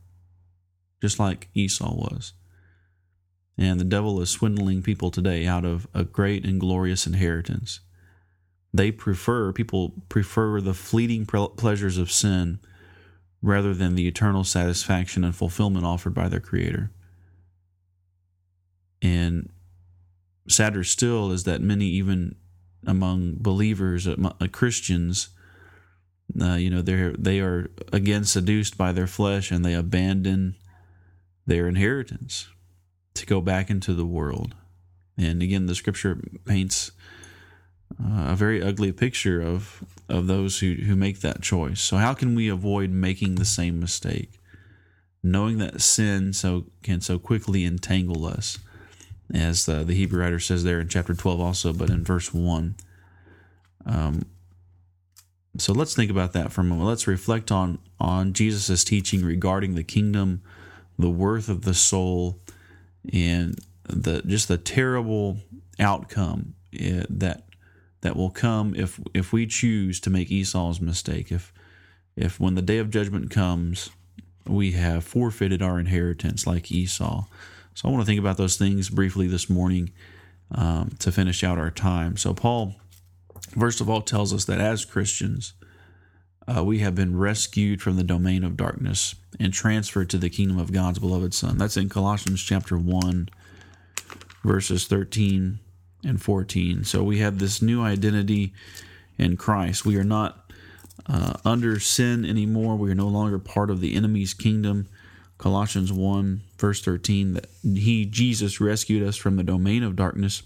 just 1.01 1.19
like 1.19 1.50
Esau 1.53 1.95
was. 1.95 2.33
And 3.57 3.79
the 3.79 3.85
devil 3.85 4.21
is 4.21 4.29
swindling 4.29 4.83
people 4.83 5.09
today 5.09 5.47
out 5.47 5.63
of 5.63 5.88
a 5.93 6.03
great 6.03 6.45
and 6.45 6.59
glorious 6.59 7.07
inheritance. 7.07 7.79
They 8.75 8.91
prefer, 8.91 9.53
people 9.53 9.94
prefer 10.10 10.60
the 10.60 10.74
fleeting 10.74 11.25
pleasures 11.25 11.98
of 11.98 12.12
sin 12.12 12.60
rather 13.41 13.74
than 13.74 13.96
the 13.96 14.05
eternal 14.05 14.44
satisfaction 14.44 15.24
and 15.24 15.34
fulfillment 15.34 15.86
offered 15.86 16.13
by 16.13 16.27
their 16.27 16.41
Creator. 16.41 16.91
And 19.01 19.50
sadder 20.50 20.84
still 20.84 21.32
is 21.32 21.46
that 21.46 21.62
many, 21.62 21.86
even 21.86 22.36
among 22.86 23.36
believers, 23.38 24.10
uh, 24.10 24.34
Christians, 24.51 25.29
uh, 26.41 26.55
you 26.55 26.70
know, 26.70 26.82
they 26.82 27.13
they 27.17 27.39
are 27.39 27.70
again 27.94 28.25
seduced 28.25 28.77
by 28.77 28.91
their 28.91 29.08
flesh 29.08 29.51
and 29.51 29.63
they 29.63 29.74
abandon 29.74 30.55
their 31.46 31.70
inheritance 31.70 32.50
to 33.13 33.25
go 33.25 33.39
back 33.39 33.70
into 33.70 33.94
the 33.94 34.05
world. 34.05 34.53
And 35.17 35.41
again, 35.41 35.67
the 35.67 35.75
Scripture 35.75 36.22
paints 36.44 36.91
uh, 38.04 38.32
a 38.32 38.36
very 38.36 38.62
ugly 38.62 38.92
picture 38.92 39.42
of 39.42 39.84
of 40.08 40.27
those 40.27 40.60
who, 40.60 40.74
who 40.74 40.96
make 40.96 41.22
that 41.22 41.42
choice. 41.42 41.82
So 41.82 41.98
how 41.98 42.13
can 42.13 42.36
we 42.36 42.48
avoid 42.48 42.92
making 42.92 43.36
the 43.36 43.46
same 43.46 43.80
mistake? 43.80 44.39
Knowing 45.24 45.58
that 45.58 45.82
sin 45.82 46.34
so 46.34 46.65
can 46.84 47.01
so 47.01 47.18
quickly 47.18 47.65
entangle 47.65 48.25
us, 48.25 48.60
as 49.34 49.65
the, 49.65 49.84
the 49.84 49.96
Hebrew 49.96 50.22
writer 50.22 50.39
says 50.39 50.63
there 50.63 50.80
in 50.80 50.88
chapter 50.88 51.15
12 51.15 51.39
also, 51.39 51.74
but 51.74 51.89
in 51.89 52.04
verse 52.04 52.32
1. 52.32 52.75
Um, 53.88 54.22
so 55.58 55.74
let's 55.74 55.96
think 55.96 56.12
about 56.12 56.34
that 56.34 56.51
for 56.51 56.62
a 56.62 56.63
moment. 56.63 56.88
Let's 56.88 57.08
reflect 57.08 57.51
on 57.51 57.80
on 58.00 58.34
Jesus' 58.34 58.84
teaching 58.84 59.24
regarding 59.24 59.75
the 59.75 59.84
kingdom 59.84 60.42
the 61.00 61.10
worth 61.10 61.50
of 61.50 61.62
the 61.62 61.74
soul 61.74 62.39
and 63.12 63.60
the 63.88 64.22
just 64.24 64.48
the 64.48 64.58
terrible 64.58 65.38
outcome 65.80 66.56
eh, 66.77 67.04
that 67.10 67.44
that 68.05 68.15
will 68.15 68.29
come 68.29 68.75
if 68.75 69.00
if 69.15 69.33
we 69.33 69.47
choose 69.47 70.00
to 70.00 70.12
make 70.12 70.29
Esau's 70.29 70.79
mistake. 70.79 71.31
If 71.31 71.51
if 72.15 72.39
when 72.39 72.53
the 72.53 72.62
day 72.62 72.77
of 72.77 72.91
judgment 72.91 73.31
comes, 73.31 73.89
we 74.45 74.74
have 74.74 75.03
forfeited 75.03 75.63
our 75.63 75.79
inheritance 75.79 76.45
like 76.45 76.71
Esau. 76.71 77.25
So 77.74 77.89
I 77.89 77.91
want 77.91 78.03
to 78.03 78.05
think 78.05 78.19
about 78.19 78.38
those 78.38 78.57
things 78.57 78.91
briefly 78.91 79.27
this 79.27 79.50
morning 79.50 79.91
um, 80.51 80.91
to 81.00 81.12
finish 81.12 81.43
out 81.43 81.57
our 81.57 81.71
time. 81.71 82.15
So 82.15 82.35
Paul, 82.35 82.75
first 83.59 83.81
of 83.81 83.89
all, 83.89 84.01
tells 84.01 84.31
us 84.31 84.45
that 84.45 84.62
as 84.62 84.85
Christians, 84.85 85.53
uh, 86.47 86.63
we 86.63 86.79
have 86.79 86.93
been 86.93 87.17
rescued 87.17 87.81
from 87.81 87.97
the 87.97 88.03
domain 88.03 88.43
of 88.43 88.55
darkness 88.55 89.15
and 89.39 89.51
transferred 89.51 90.12
to 90.12 90.19
the 90.19 90.29
kingdom 90.29 90.59
of 90.59 90.71
God's 90.71 91.00
beloved 91.00 91.33
Son. 91.33 91.57
That's 91.57 91.75
in 91.75 91.89
Colossians 91.89 92.43
chapter 92.43 92.77
1, 92.77 93.29
verses 94.43 94.85
13 94.85 95.59
and 96.05 96.21
14. 96.21 96.83
So 96.83 97.03
we 97.03 97.19
have 97.19 97.39
this 97.39 97.62
new 97.62 97.81
identity 97.81 98.53
in 99.17 99.38
Christ. 99.38 99.85
We 99.85 99.97
are 99.97 100.03
not 100.03 100.51
uh, 101.07 101.33
under 101.43 101.79
sin 101.79 102.25
anymore. 102.25 102.75
We 102.75 102.91
are 102.91 102.95
no 102.95 103.07
longer 103.07 103.39
part 103.39 103.69
of 103.69 103.81
the 103.81 103.95
enemy's 103.95 104.33
kingdom. 104.33 104.88
Colossians 105.38 105.91
1, 105.91 106.41
verse 106.57 106.81
13, 106.81 107.33
that 107.33 107.47
he, 107.63 108.05
Jesus, 108.05 108.62
rescued 108.62 109.05
us 109.05 109.17
from 109.17 109.35
the 109.35 109.43
domain 109.43 109.83
of 109.83 109.95
darkness 109.95 110.43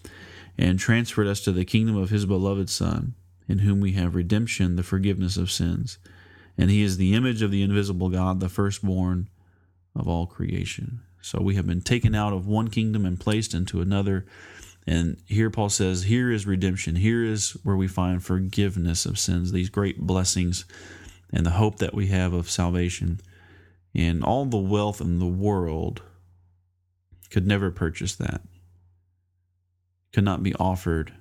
and 0.57 0.79
transferred 0.79 1.27
us 1.27 1.41
to 1.41 1.51
the 1.51 1.65
kingdom 1.65 1.95
of 1.95 2.09
his 2.09 2.25
beloved 2.25 2.69
Son 2.69 3.13
in 3.47 3.59
whom 3.59 3.79
we 3.81 3.93
have 3.93 4.15
redemption, 4.15 4.75
the 4.75 4.83
forgiveness 4.83 5.37
of 5.37 5.51
sins. 5.51 5.97
And 6.57 6.69
he 6.69 6.83
is 6.83 6.97
the 6.97 7.15
image 7.15 7.41
of 7.41 7.51
the 7.51 7.63
invisible 7.63 8.09
God, 8.09 8.39
the 8.39 8.49
firstborn 8.49 9.29
of 9.95 10.07
all 10.07 10.27
creation. 10.27 11.01
So 11.21 11.41
we 11.41 11.55
have 11.55 11.67
been 11.67 11.81
taken 11.81 12.15
out 12.15 12.33
of 12.33 12.47
one 12.47 12.69
kingdom 12.69 13.05
and 13.05 13.19
placed 13.19 13.53
into 13.53 13.81
another. 13.81 14.25
And 14.89 15.21
here 15.27 15.51
Paul 15.51 15.69
says, 15.69 16.05
here 16.05 16.31
is 16.31 16.47
redemption. 16.47 16.95
Here 16.95 17.23
is 17.23 17.51
where 17.61 17.75
we 17.75 17.87
find 17.87 18.23
forgiveness 18.23 19.05
of 19.05 19.19
sins, 19.19 19.51
these 19.51 19.69
great 19.69 19.99
blessings 19.99 20.65
and 21.31 21.45
the 21.45 21.51
hope 21.51 21.77
that 21.77 21.93
we 21.93 22.07
have 22.07 22.33
of 22.33 22.49
salvation. 22.49 23.21
And 23.93 24.23
all 24.23 24.45
the 24.45 24.57
wealth 24.57 24.99
in 24.99 25.19
the 25.19 25.27
world 25.27 26.01
could 27.29 27.45
never 27.45 27.69
purchase 27.69 28.15
that, 28.15 28.41
could 30.11 30.23
not 30.23 30.41
be 30.41 30.55
offered 30.55 31.13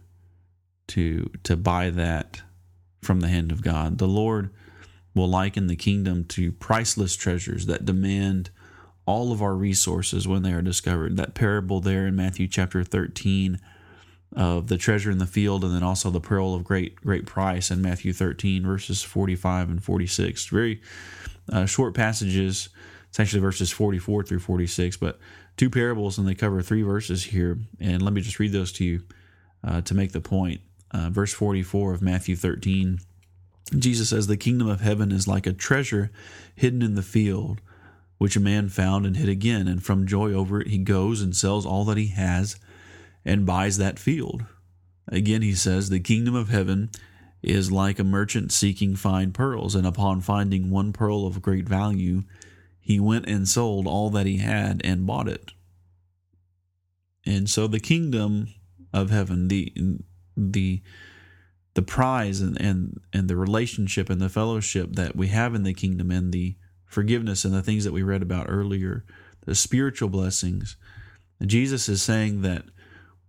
to 0.86 1.30
to 1.42 1.54
buy 1.54 1.90
that 1.90 2.40
from 3.02 3.20
the 3.20 3.28
hand 3.28 3.52
of 3.52 3.60
God. 3.60 3.98
The 3.98 4.08
Lord 4.08 4.48
will 5.14 5.28
liken 5.28 5.66
the 5.66 5.76
kingdom 5.76 6.24
to 6.24 6.52
priceless 6.52 7.14
treasures 7.14 7.66
that 7.66 7.84
demand 7.84 8.48
all 9.08 9.32
of 9.32 9.40
our 9.40 9.54
resources 9.54 10.28
when 10.28 10.42
they 10.42 10.52
are 10.52 10.60
discovered. 10.60 11.16
That 11.16 11.32
parable 11.32 11.80
there 11.80 12.06
in 12.06 12.14
Matthew 12.14 12.46
chapter 12.46 12.84
13 12.84 13.58
of 14.36 14.66
the 14.66 14.76
treasure 14.76 15.10
in 15.10 15.16
the 15.16 15.26
field 15.26 15.64
and 15.64 15.74
then 15.74 15.82
also 15.82 16.10
the 16.10 16.20
pearl 16.20 16.54
of 16.54 16.62
great 16.62 16.96
great 16.96 17.24
price 17.24 17.70
in 17.70 17.80
Matthew 17.80 18.12
13 18.12 18.66
verses 18.66 19.02
45 19.02 19.70
and 19.70 19.82
46. 19.82 20.46
Very 20.48 20.82
uh, 21.50 21.64
short 21.64 21.94
passages. 21.94 22.68
It's 23.08 23.18
actually 23.18 23.40
verses 23.40 23.70
44 23.70 24.24
through 24.24 24.40
46, 24.40 24.98
but 24.98 25.18
two 25.56 25.70
parables 25.70 26.18
and 26.18 26.28
they 26.28 26.34
cover 26.34 26.60
three 26.60 26.82
verses 26.82 27.24
here. 27.24 27.58
And 27.80 28.02
let 28.02 28.12
me 28.12 28.20
just 28.20 28.38
read 28.38 28.52
those 28.52 28.72
to 28.72 28.84
you 28.84 29.02
uh, 29.64 29.80
to 29.80 29.94
make 29.94 30.12
the 30.12 30.20
point 30.20 30.60
uh, 30.90 31.08
verse 31.08 31.32
44 31.32 31.94
of 31.94 32.02
Matthew 32.02 32.36
13. 32.36 33.00
Jesus 33.78 34.10
says, 34.10 34.26
The 34.26 34.36
kingdom 34.36 34.68
of 34.68 34.82
heaven 34.82 35.12
is 35.12 35.26
like 35.26 35.46
a 35.46 35.54
treasure 35.54 36.10
hidden 36.54 36.82
in 36.82 36.94
the 36.94 37.02
field, 37.02 37.62
which 38.18 38.36
a 38.36 38.40
man 38.40 38.68
found 38.68 39.06
and 39.06 39.16
hid 39.16 39.28
again. 39.28 39.66
And 39.66 39.82
from 39.82 40.06
joy 40.06 40.32
over 40.32 40.60
it, 40.60 40.68
he 40.68 40.78
goes 40.78 41.22
and 41.22 41.34
sells 41.34 41.64
all 41.64 41.84
that 41.86 41.96
he 41.96 42.08
has 42.08 42.56
and 43.24 43.46
buys 43.46 43.78
that 43.78 43.98
field. 43.98 44.44
Again, 45.06 45.42
he 45.42 45.54
says, 45.54 45.88
The 45.88 46.00
kingdom 46.00 46.34
of 46.34 46.48
heaven 46.48 46.90
is 47.42 47.72
like 47.72 47.98
a 47.98 48.04
merchant 48.04 48.52
seeking 48.52 48.96
fine 48.96 49.32
pearls. 49.32 49.74
And 49.74 49.86
upon 49.86 50.20
finding 50.20 50.70
one 50.70 50.92
pearl 50.92 51.26
of 51.26 51.40
great 51.40 51.68
value, 51.68 52.24
he 52.80 52.98
went 52.98 53.28
and 53.28 53.48
sold 53.48 53.86
all 53.86 54.10
that 54.10 54.26
he 54.26 54.38
had 54.38 54.80
and 54.84 55.06
bought 55.06 55.28
it. 55.28 55.52
And 57.24 57.48
so 57.48 57.66
the 57.66 57.80
kingdom 57.80 58.48
of 58.92 59.10
heaven, 59.10 59.48
the 59.48 59.72
the 60.36 60.82
the 61.74 61.82
prize 61.82 62.40
and, 62.40 62.60
and 62.60 62.98
and 63.12 63.28
the 63.28 63.36
relationship 63.36 64.08
and 64.08 64.20
the 64.20 64.30
fellowship 64.30 64.94
that 64.94 65.14
we 65.14 65.28
have 65.28 65.54
in 65.54 65.62
the 65.62 65.74
kingdom 65.74 66.10
and 66.10 66.32
the 66.32 66.56
forgiveness 66.88 67.44
and 67.44 67.54
the 67.54 67.62
things 67.62 67.84
that 67.84 67.92
we 67.92 68.02
read 68.02 68.22
about 68.22 68.46
earlier, 68.48 69.04
the 69.44 69.54
spiritual 69.54 70.08
blessings. 70.08 70.76
Jesus 71.44 71.88
is 71.88 72.02
saying 72.02 72.42
that 72.42 72.64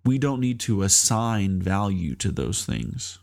we 0.03 0.17
don't 0.17 0.39
need 0.39 0.59
to 0.61 0.81
assign 0.81 1.61
value 1.61 2.15
to 2.15 2.31
those 2.31 2.65
things. 2.65 3.19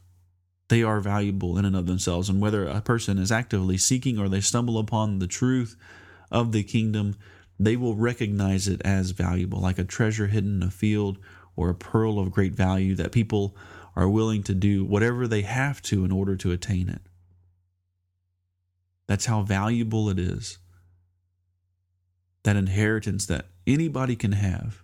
They 0.69 0.83
are 0.83 1.01
valuable 1.01 1.59
in 1.59 1.65
and 1.65 1.75
of 1.75 1.87
themselves. 1.87 2.29
And 2.29 2.41
whether 2.41 2.67
a 2.67 2.81
person 2.81 3.19
is 3.19 3.33
actively 3.33 3.79
seeking 3.79 4.19
or 4.19 4.29
they 4.29 4.41
stumble 4.41 4.79
upon 4.79 5.19
the 5.19 5.27
truth 5.27 5.77
of 6.31 6.53
the 6.53 6.63
kingdom, 6.63 7.17
they 7.59 7.77
will 7.77 7.95
recognize 7.95 8.69
it 8.69 8.83
as 8.85 9.13
valuable, 9.13 9.61
like 9.61 9.79
a 9.79 9.85
treasure 9.85 10.27
hidden 10.27 10.63
in 10.63 10.69
a 10.69 10.71
field 10.71 11.19
or 11.55 11.71
a 11.71 11.75
pearl 11.75 12.19
of 12.19 12.31
great 12.31 12.55
value 12.55 12.95
that 12.97 13.13
people 13.13 13.57
are 13.95 14.09
willing 14.09 14.43
to 14.43 14.55
do 14.55 14.85
whatever 14.85 15.27
they 15.27 15.43
have 15.43 15.81
to 15.81 16.05
in 16.05 16.13
order 16.13 16.37
to 16.37 16.53
attain 16.53 16.89
it. 16.89 17.01
That's 19.07 19.27
how 19.27 19.43
valuable 19.43 20.09
it 20.09 20.19
is. 20.19 20.59
That 22.43 22.57
inheritance 22.57 23.27
that 23.27 23.47
anybody 23.67 24.17
can 24.17 24.33
have. 24.33 24.83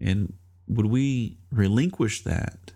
And 0.00 0.34
would 0.66 0.86
we 0.86 1.38
relinquish 1.50 2.22
that 2.24 2.72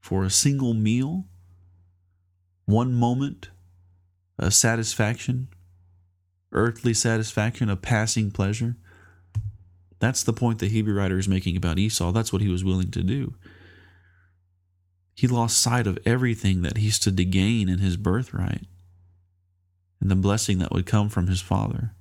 for 0.00 0.24
a 0.24 0.30
single 0.30 0.72
meal, 0.72 1.24
one 2.64 2.92
moment, 2.92 3.50
a 4.38 4.50
satisfaction, 4.50 5.48
earthly 6.52 6.94
satisfaction, 6.94 7.68
a 7.68 7.76
passing 7.76 8.30
pleasure? 8.30 8.76
That's 9.98 10.22
the 10.22 10.32
point 10.32 10.58
the 10.58 10.68
Hebrew 10.68 10.94
writer 10.94 11.18
is 11.18 11.28
making 11.28 11.56
about 11.56 11.78
Esau. 11.78 12.12
That's 12.12 12.32
what 12.32 12.42
he 12.42 12.48
was 12.48 12.64
willing 12.64 12.90
to 12.90 13.02
do. 13.02 13.34
He 15.16 15.26
lost 15.26 15.58
sight 15.58 15.86
of 15.86 15.98
everything 16.04 16.60
that 16.60 16.76
he 16.76 16.90
stood 16.90 17.16
to 17.16 17.24
gain 17.24 17.70
in 17.70 17.78
his 17.78 17.96
birthright 17.96 18.66
and 19.98 20.10
the 20.10 20.14
blessing 20.14 20.58
that 20.58 20.70
would 20.72 20.84
come 20.84 21.08
from 21.08 21.26
his 21.26 21.40
father. 21.40 21.92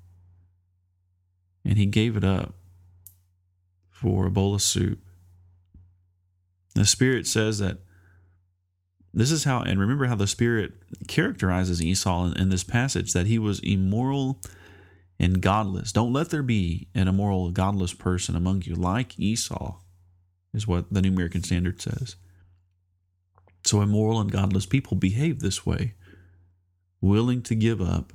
And 1.64 1.78
he 1.78 1.86
gave 1.86 2.18
it 2.18 2.26
up 2.26 2.56
for 3.90 4.26
a 4.26 4.32
bowl 4.32 4.54
of 4.54 4.62
soup. 4.62 5.00
The 6.76 6.86
Spirit 6.86 7.26
says 7.26 7.60
that 7.60 7.78
this 9.14 9.32
is 9.32 9.46
how, 9.46 9.62
and 9.62 9.80
remember 9.80 10.08
how 10.08 10.16
the 10.16 10.28
Spirit 10.28 10.74
characterizes 11.08 11.82
Esau 11.82 12.26
in, 12.26 12.38
in 12.38 12.50
this 12.50 12.66
passage 12.66 13.14
that 13.14 13.28
he 13.28 13.40
was 13.40 13.60
immoral 13.62 14.42
and 15.18 15.42
godless. 15.42 15.94
Don't 15.94 16.12
let 16.12 16.32
there 16.32 16.44
be 16.44 16.90
an 16.94 17.08
immoral, 17.08 17.50
godless 17.52 17.94
person 17.94 18.36
among 18.36 18.64
you 18.64 18.76
like 18.76 19.18
Esau, 19.18 19.78
is 20.54 20.68
what 20.68 20.92
the 20.92 21.02
New 21.02 21.12
American 21.12 21.44
Standard 21.44 21.82
says. 21.82 22.18
So 23.66 23.82
immoral 23.82 24.20
and 24.20 24.32
godless 24.32 24.66
people 24.66 24.96
behave 24.96 25.40
this 25.40 25.66
way, 25.66 25.94
willing 27.02 27.42
to 27.44 27.56
give 27.56 27.82
up 27.82 28.14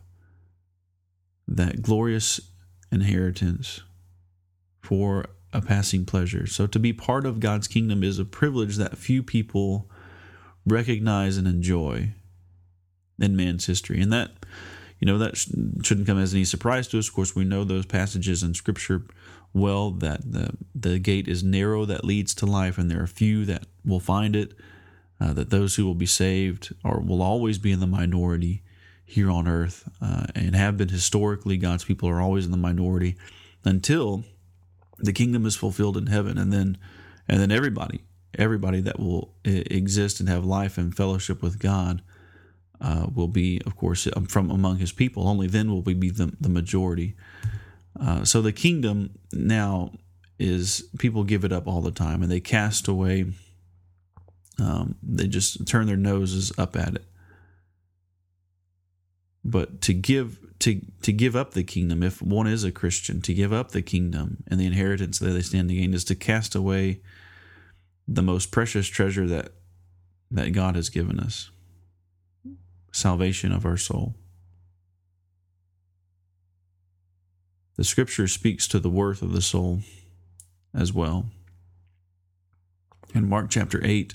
that 1.46 1.82
glorious 1.82 2.40
inheritance 2.92 3.80
for 4.80 5.26
a 5.52 5.60
passing 5.60 6.04
pleasure. 6.04 6.46
So 6.46 6.66
to 6.68 6.78
be 6.78 6.92
part 6.92 7.26
of 7.26 7.40
God's 7.40 7.66
kingdom 7.66 8.04
is 8.04 8.18
a 8.18 8.24
privilege 8.24 8.76
that 8.76 8.96
few 8.96 9.22
people 9.22 9.90
recognize 10.64 11.36
and 11.36 11.48
enjoy 11.48 12.12
in 13.18 13.36
man's 13.36 13.66
history. 13.66 14.00
And 14.00 14.12
that 14.12 14.30
you 15.00 15.06
know, 15.06 15.18
that 15.18 15.38
shouldn't 15.82 16.06
come 16.06 16.18
as 16.18 16.34
any 16.34 16.44
surprise 16.44 16.86
to 16.88 16.98
us. 16.98 17.08
Of 17.08 17.14
course, 17.14 17.34
we 17.34 17.44
know 17.44 17.64
those 17.64 17.86
passages 17.86 18.42
in 18.42 18.52
Scripture 18.52 19.02
well 19.54 19.90
that 19.92 20.30
the, 20.30 20.50
the 20.74 20.98
gate 20.98 21.26
is 21.26 21.42
narrow 21.42 21.86
that 21.86 22.04
leads 22.04 22.34
to 22.34 22.46
life, 22.46 22.76
and 22.76 22.90
there 22.90 23.02
are 23.02 23.06
few 23.06 23.46
that 23.46 23.64
will 23.84 23.98
find 23.98 24.36
it. 24.36 24.52
Uh, 25.20 25.34
that 25.34 25.50
those 25.50 25.76
who 25.76 25.84
will 25.84 25.94
be 25.94 26.06
saved 26.06 26.74
or 26.82 27.00
will 27.00 27.20
always 27.20 27.58
be 27.58 27.72
in 27.72 27.80
the 27.80 27.86
minority 27.86 28.62
here 29.04 29.30
on 29.30 29.46
earth 29.46 29.86
uh, 30.00 30.24
and 30.34 30.56
have 30.56 30.76
been 30.78 30.88
historically. 30.88 31.58
God's 31.58 31.84
people 31.84 32.08
are 32.08 32.20
always 32.20 32.46
in 32.46 32.52
the 32.52 32.56
minority 32.56 33.16
until 33.64 34.24
the 34.98 35.12
kingdom 35.12 35.44
is 35.44 35.56
fulfilled 35.56 35.96
in 35.96 36.06
heaven, 36.06 36.38
and 36.38 36.52
then 36.52 36.78
and 37.28 37.40
then 37.40 37.50
everybody, 37.50 38.00
everybody 38.38 38.80
that 38.80 38.98
will 38.98 39.34
exist 39.44 40.20
and 40.20 40.28
have 40.28 40.44
life 40.44 40.78
and 40.78 40.96
fellowship 40.96 41.42
with 41.42 41.58
God 41.58 42.02
uh, 42.80 43.06
will 43.14 43.28
be, 43.28 43.60
of 43.66 43.76
course, 43.76 44.08
um, 44.16 44.26
from 44.26 44.50
among 44.50 44.78
his 44.78 44.92
people. 44.92 45.28
Only 45.28 45.46
then 45.46 45.70
will 45.70 45.82
we 45.82 45.94
be 45.94 46.10
the, 46.10 46.32
the 46.40 46.48
majority. 46.48 47.14
Uh, 47.98 48.24
so 48.24 48.40
the 48.40 48.52
kingdom 48.52 49.10
now 49.32 49.92
is 50.38 50.88
people 50.98 51.22
give 51.24 51.44
it 51.44 51.52
up 51.52 51.66
all 51.68 51.82
the 51.82 51.90
time 51.90 52.22
and 52.22 52.32
they 52.32 52.40
cast 52.40 52.88
away, 52.88 53.26
um, 54.60 54.96
they 55.02 55.26
just 55.26 55.66
turn 55.66 55.86
their 55.86 55.96
noses 55.96 56.52
up 56.58 56.76
at 56.76 56.94
it. 56.94 57.04
but 59.44 59.80
to 59.82 59.94
give 59.94 60.38
to 60.58 60.80
to 61.02 61.12
give 61.12 61.34
up 61.34 61.52
the 61.54 61.64
kingdom 61.64 62.02
if 62.02 62.20
one 62.20 62.46
is 62.46 62.64
a 62.64 62.72
christian 62.72 63.20
to 63.22 63.32
give 63.34 63.52
up 63.52 63.70
the 63.72 63.82
kingdom 63.82 64.42
and 64.46 64.60
the 64.60 64.66
inheritance 64.66 65.18
that 65.18 65.30
they 65.30 65.40
stand 65.42 65.68
to 65.68 65.74
gain 65.74 65.94
is 65.94 66.04
to 66.04 66.14
cast 66.14 66.54
away 66.54 67.00
the 68.06 68.22
most 68.22 68.50
precious 68.50 68.86
treasure 68.86 69.26
that 69.26 69.52
that 70.30 70.50
god 70.50 70.76
has 70.76 70.90
given 70.90 71.18
us 71.18 71.50
salvation 72.92 73.52
of 73.52 73.64
our 73.64 73.76
soul 73.76 74.14
the 77.76 77.84
scripture 77.84 78.28
speaks 78.28 78.68
to 78.68 78.78
the 78.78 78.90
worth 78.90 79.22
of 79.22 79.32
the 79.32 79.40
soul 79.42 79.80
as 80.74 80.92
well 80.92 81.26
in 83.14 83.28
mark 83.28 83.48
chapter 83.48 83.80
8 83.84 84.14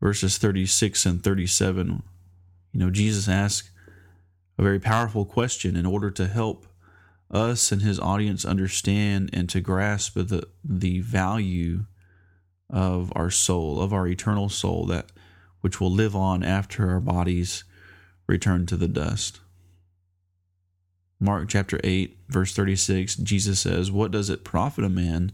verses 0.00 0.38
36 0.38 1.06
and 1.06 1.22
37 1.22 2.02
you 2.72 2.80
know 2.80 2.90
jesus 2.90 3.28
asks 3.28 3.70
a 4.58 4.62
very 4.62 4.80
powerful 4.80 5.24
question 5.24 5.76
in 5.76 5.86
order 5.86 6.10
to 6.10 6.26
help 6.26 6.66
us 7.30 7.70
and 7.70 7.82
his 7.82 8.00
audience 8.00 8.44
understand 8.44 9.30
and 9.32 9.48
to 9.48 9.60
grasp 9.60 10.14
the 10.14 10.46
the 10.64 11.00
value 11.00 11.84
of 12.70 13.12
our 13.16 13.30
soul, 13.30 13.80
of 13.80 13.92
our 13.92 14.06
eternal 14.06 14.48
soul 14.48 14.86
that 14.86 15.10
which 15.60 15.80
will 15.80 15.90
live 15.90 16.14
on 16.14 16.42
after 16.42 16.90
our 16.90 17.00
bodies 17.00 17.64
return 18.26 18.66
to 18.66 18.76
the 18.76 18.88
dust. 18.88 19.40
Mark 21.20 21.48
chapter 21.48 21.80
8 21.82 22.16
verse 22.28 22.54
36 22.54 23.16
Jesus 23.16 23.60
says, 23.60 23.90
"What 23.90 24.10
does 24.10 24.30
it 24.30 24.44
profit 24.44 24.84
a 24.84 24.88
man 24.88 25.32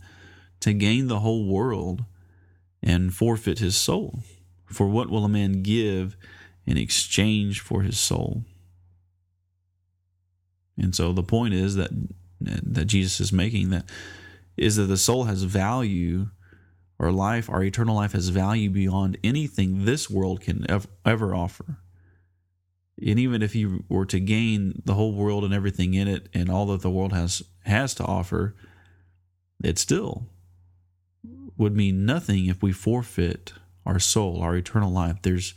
to 0.61 0.73
gain 0.73 1.09
the 1.09 1.21
whole 1.21 1.47
world 1.47 2.04
and 2.83 3.14
forfeit 3.14 3.59
his 3.59 3.76
soul? 3.76 4.23
For 4.75 4.88
what 4.88 5.09
will 5.09 5.25
a 5.25 5.28
man 5.28 5.62
give 5.62 6.16
in 6.66 6.76
exchange 6.76 7.61
for 7.61 7.83
his 7.83 7.99
soul?" 7.99 8.45
And 10.76 10.95
so 10.95 11.12
the 11.12 11.23
point 11.23 11.54
is 11.54 11.76
that 11.76 11.90
that 12.40 12.87
Jesus 12.87 13.21
is 13.21 13.33
making 13.33 13.71
that 13.71 13.88
is 14.57 14.76
that 14.76 14.85
the 14.85 14.97
soul 14.97 15.25
has 15.25 15.43
value 15.45 16.28
our 16.99 17.11
life, 17.11 17.50
our 17.50 17.62
eternal 17.62 17.97
life 17.97 18.12
has 18.12 18.28
value 18.28 18.71
beyond 18.71 19.19
anything 19.25 19.85
this 19.85 20.09
world 20.09 20.40
can 20.40 20.64
ever, 20.71 20.88
ever 21.04 21.35
offer. 21.35 21.78
And 23.04 23.19
even 23.19 23.43
if 23.43 23.57
you 23.57 23.85
were 23.88 24.07
to 24.07 24.21
gain 24.21 24.81
the 24.85 24.95
whole 24.95 25.12
world 25.12 25.45
and 25.45 25.52
everything 25.52 25.95
in 25.95 26.07
it 26.07 26.28
and 26.33 26.49
all 26.49 26.66
that 26.66 26.83
the 26.83 26.90
world 26.90 27.12
has 27.12 27.43
has 27.64 27.95
to 27.97 28.04
offer, 28.04 28.54
it 29.62 29.78
still 29.78 30.28
would 31.57 31.75
mean 31.75 32.07
nothing 32.07 32.47
if 32.47 32.62
we 32.62 32.73
forfeit 32.73 33.52
our 33.87 33.99
soul, 33.99 34.41
our 34.41 34.57
eternal 34.57 34.91
life. 34.91 35.17
There's 35.23 35.55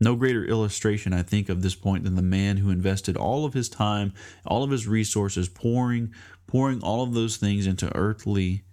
no 0.00 0.16
greater 0.16 0.44
illustration, 0.44 1.12
I 1.12 1.22
think, 1.22 1.48
of 1.48 1.62
this 1.62 1.74
point 1.74 2.04
than 2.04 2.16
the 2.16 2.22
man 2.22 2.58
who 2.58 2.70
invested 2.70 3.16
all 3.16 3.44
of 3.44 3.54
his 3.54 3.68
time, 3.68 4.12
all 4.44 4.62
of 4.62 4.70
his 4.70 4.86
resources, 4.86 5.48
pouring, 5.48 6.12
pouring 6.46 6.82
all 6.82 7.02
of 7.02 7.14
those 7.14 7.36
things 7.36 7.66
into 7.66 7.94
earthly, 7.96 8.64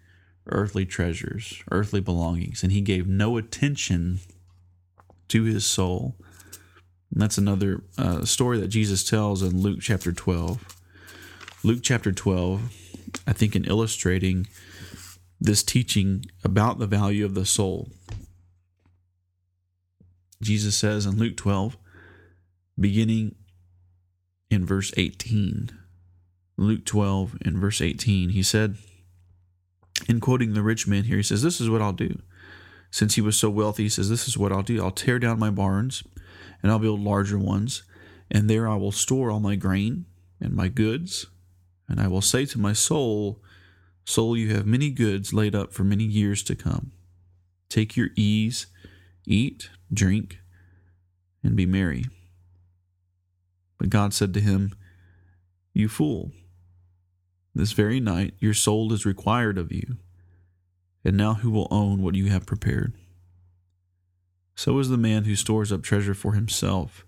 earthly 0.48 0.86
treasures, 0.86 1.62
earthly 1.72 2.02
belongings, 2.02 2.64
and 2.64 2.72
he 2.72 2.82
gave 2.82 3.08
no 3.08 3.38
attention 3.38 4.20
to 5.30 5.44
his 5.44 5.66
soul. 5.66 6.16
And 7.12 7.22
that's 7.22 7.38
another 7.38 7.84
uh, 7.98 8.26
story 8.26 8.60
that 8.60 8.68
Jesus 8.68 9.04
tells 9.04 9.42
in 9.42 9.62
Luke 9.62 9.80
chapter 9.82 10.12
12. 10.12 10.78
Luke 11.64 11.80
chapter 11.84 12.12
12, 12.12 12.74
I 13.28 13.34
think, 13.34 13.56
in 13.56 13.66
illustrating 13.66 14.48
this 15.40 15.64
teaching 15.64 16.26
about 16.44 16.80
the 16.80 16.88
value 16.88 17.26
of 17.26 17.36
the 17.36 17.46
soul. 17.46 17.90
Jesus 20.42 20.76
says 20.76 21.06
in 21.06 21.18
Luke 21.18 21.38
12, 21.38 21.78
beginning 22.80 23.36
in 24.50 24.66
verse 24.66 24.92
18. 24.98 25.72
Luke 26.58 26.86
12 26.86 27.38
in 27.46 27.60
verse 27.60 27.82
18, 27.82 28.30
he 28.30 28.44
said, 28.44 28.78
in 30.08 30.20
quoting 30.20 30.54
the 30.54 30.64
rich 30.64 30.88
man 30.88 31.06
here, 31.06 31.18
he 31.18 31.24
says, 31.24 31.42
This 31.42 31.62
is 31.62 31.70
what 31.70 31.82
I'll 31.82 31.94
do. 31.94 32.20
Since 32.90 33.16
he 33.16 33.22
was 33.22 33.38
so 33.38 33.50
wealthy, 33.50 33.84
he 33.84 33.90
says, 33.90 34.10
This 34.10 34.28
is 34.28 34.38
what 34.38 34.52
I'll 34.52 34.62
do. 34.62 34.84
I'll 34.84 34.92
tear 34.92 35.20
down 35.20 35.40
my 35.40 35.50
barns 35.50 36.04
and 36.62 36.72
I'll 36.72 36.80
build 36.80 37.00
larger 37.00 37.40
ones, 37.40 37.84
and 38.30 38.50
there 38.50 38.68
I 38.68 38.76
will 38.76 38.92
store 38.92 39.32
all 39.32 39.40
my 39.40 39.56
grain 39.56 40.06
and 40.40 40.54
my 40.54 40.68
goods. 40.68 41.28
And 41.88 42.00
I 42.00 42.08
will 42.08 42.22
say 42.22 42.46
to 42.48 42.60
my 42.60 42.74
soul, 42.74 43.42
Soul, 44.06 44.36
you 44.36 44.54
have 44.56 44.66
many 44.66 44.90
goods 44.90 45.34
laid 45.34 45.56
up 45.56 45.74
for 45.74 45.84
many 45.84 46.04
years 46.04 46.44
to 46.44 46.56
come. 46.56 46.92
Take 47.70 47.96
your 47.96 48.10
ease, 48.16 48.68
eat, 49.26 49.70
drink, 49.94 50.40
and 51.44 51.56
be 51.56 51.66
merry. 51.66 52.06
But 53.78 53.90
God 53.90 54.14
said 54.14 54.34
to 54.34 54.42
him, 54.42 54.74
You 55.74 55.90
fool, 55.90 56.32
this 57.54 57.72
very 57.72 58.00
night 58.00 58.34
your 58.40 58.54
soul 58.54 58.94
is 58.94 59.06
required 59.06 59.58
of 59.58 59.72
you, 59.72 59.98
and 61.04 61.18
now 61.18 61.36
who 61.36 61.50
will 61.50 61.68
own 61.72 62.02
what 62.02 62.16
you 62.16 62.30
have 62.30 62.46
prepared? 62.46 62.94
So 64.56 64.78
is 64.80 64.90
the 64.90 64.98
man 64.98 65.24
who 65.24 65.36
stores 65.36 65.72
up 65.72 65.82
treasure 65.82 66.14
for 66.14 66.34
himself 66.34 67.06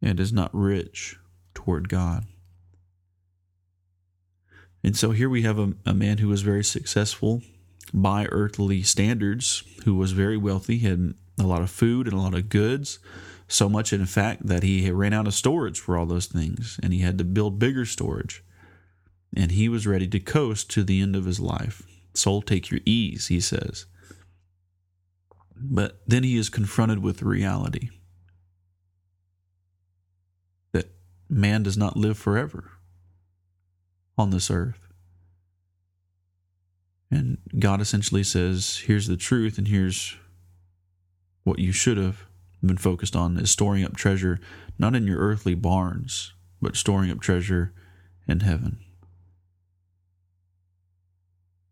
and 0.00 0.20
is 0.20 0.32
not 0.32 0.50
rich 0.54 1.16
toward 1.54 1.88
God. 1.88 2.24
And 4.84 4.96
so 4.96 5.12
here 5.12 5.28
we 5.28 5.42
have 5.42 5.58
a, 5.58 5.74
a 5.86 5.94
man 5.94 6.18
who 6.18 6.28
was 6.28 6.42
very 6.42 6.64
successful 6.64 7.42
by 7.92 8.26
earthly 8.30 8.82
standards, 8.82 9.62
who 9.84 9.94
was 9.94 10.12
very 10.12 10.36
wealthy, 10.36 10.78
had 10.78 11.14
a 11.38 11.46
lot 11.46 11.62
of 11.62 11.70
food 11.70 12.06
and 12.06 12.16
a 12.16 12.20
lot 12.20 12.34
of 12.34 12.48
goods. 12.48 12.98
So 13.48 13.68
much, 13.68 13.92
in 13.92 14.06
fact, 14.06 14.46
that 14.46 14.62
he 14.62 14.90
ran 14.90 15.12
out 15.12 15.26
of 15.26 15.34
storage 15.34 15.78
for 15.78 15.96
all 15.96 16.06
those 16.06 16.26
things 16.26 16.80
and 16.82 16.92
he 16.92 17.00
had 17.00 17.18
to 17.18 17.24
build 17.24 17.58
bigger 17.58 17.84
storage. 17.84 18.42
And 19.36 19.52
he 19.52 19.68
was 19.68 19.86
ready 19.86 20.08
to 20.08 20.20
coast 20.20 20.70
to 20.70 20.84
the 20.84 21.00
end 21.00 21.16
of 21.16 21.24
his 21.24 21.40
life. 21.40 21.82
Soul, 22.14 22.42
take 22.42 22.70
your 22.70 22.80
ease, 22.84 23.28
he 23.28 23.40
says. 23.40 23.86
But 25.54 26.00
then 26.06 26.24
he 26.24 26.36
is 26.36 26.48
confronted 26.48 27.00
with 27.00 27.22
reality 27.22 27.90
that 30.72 30.90
man 31.28 31.62
does 31.62 31.76
not 31.76 31.96
live 31.96 32.18
forever 32.18 32.72
on 34.18 34.30
this 34.30 34.50
earth. 34.50 34.81
And 37.12 37.36
God 37.58 37.82
essentially 37.82 38.24
says, 38.24 38.84
here's 38.86 39.06
the 39.06 39.18
truth, 39.18 39.58
and 39.58 39.68
here's 39.68 40.16
what 41.44 41.58
you 41.58 41.70
should 41.70 41.98
have 41.98 42.24
been 42.64 42.78
focused 42.78 43.14
on 43.14 43.36
is 43.36 43.50
storing 43.50 43.84
up 43.84 43.94
treasure, 43.94 44.40
not 44.78 44.94
in 44.94 45.06
your 45.06 45.18
earthly 45.18 45.54
barns, 45.54 46.32
but 46.62 46.74
storing 46.74 47.10
up 47.10 47.20
treasure 47.20 47.74
in 48.26 48.40
heaven. 48.40 48.78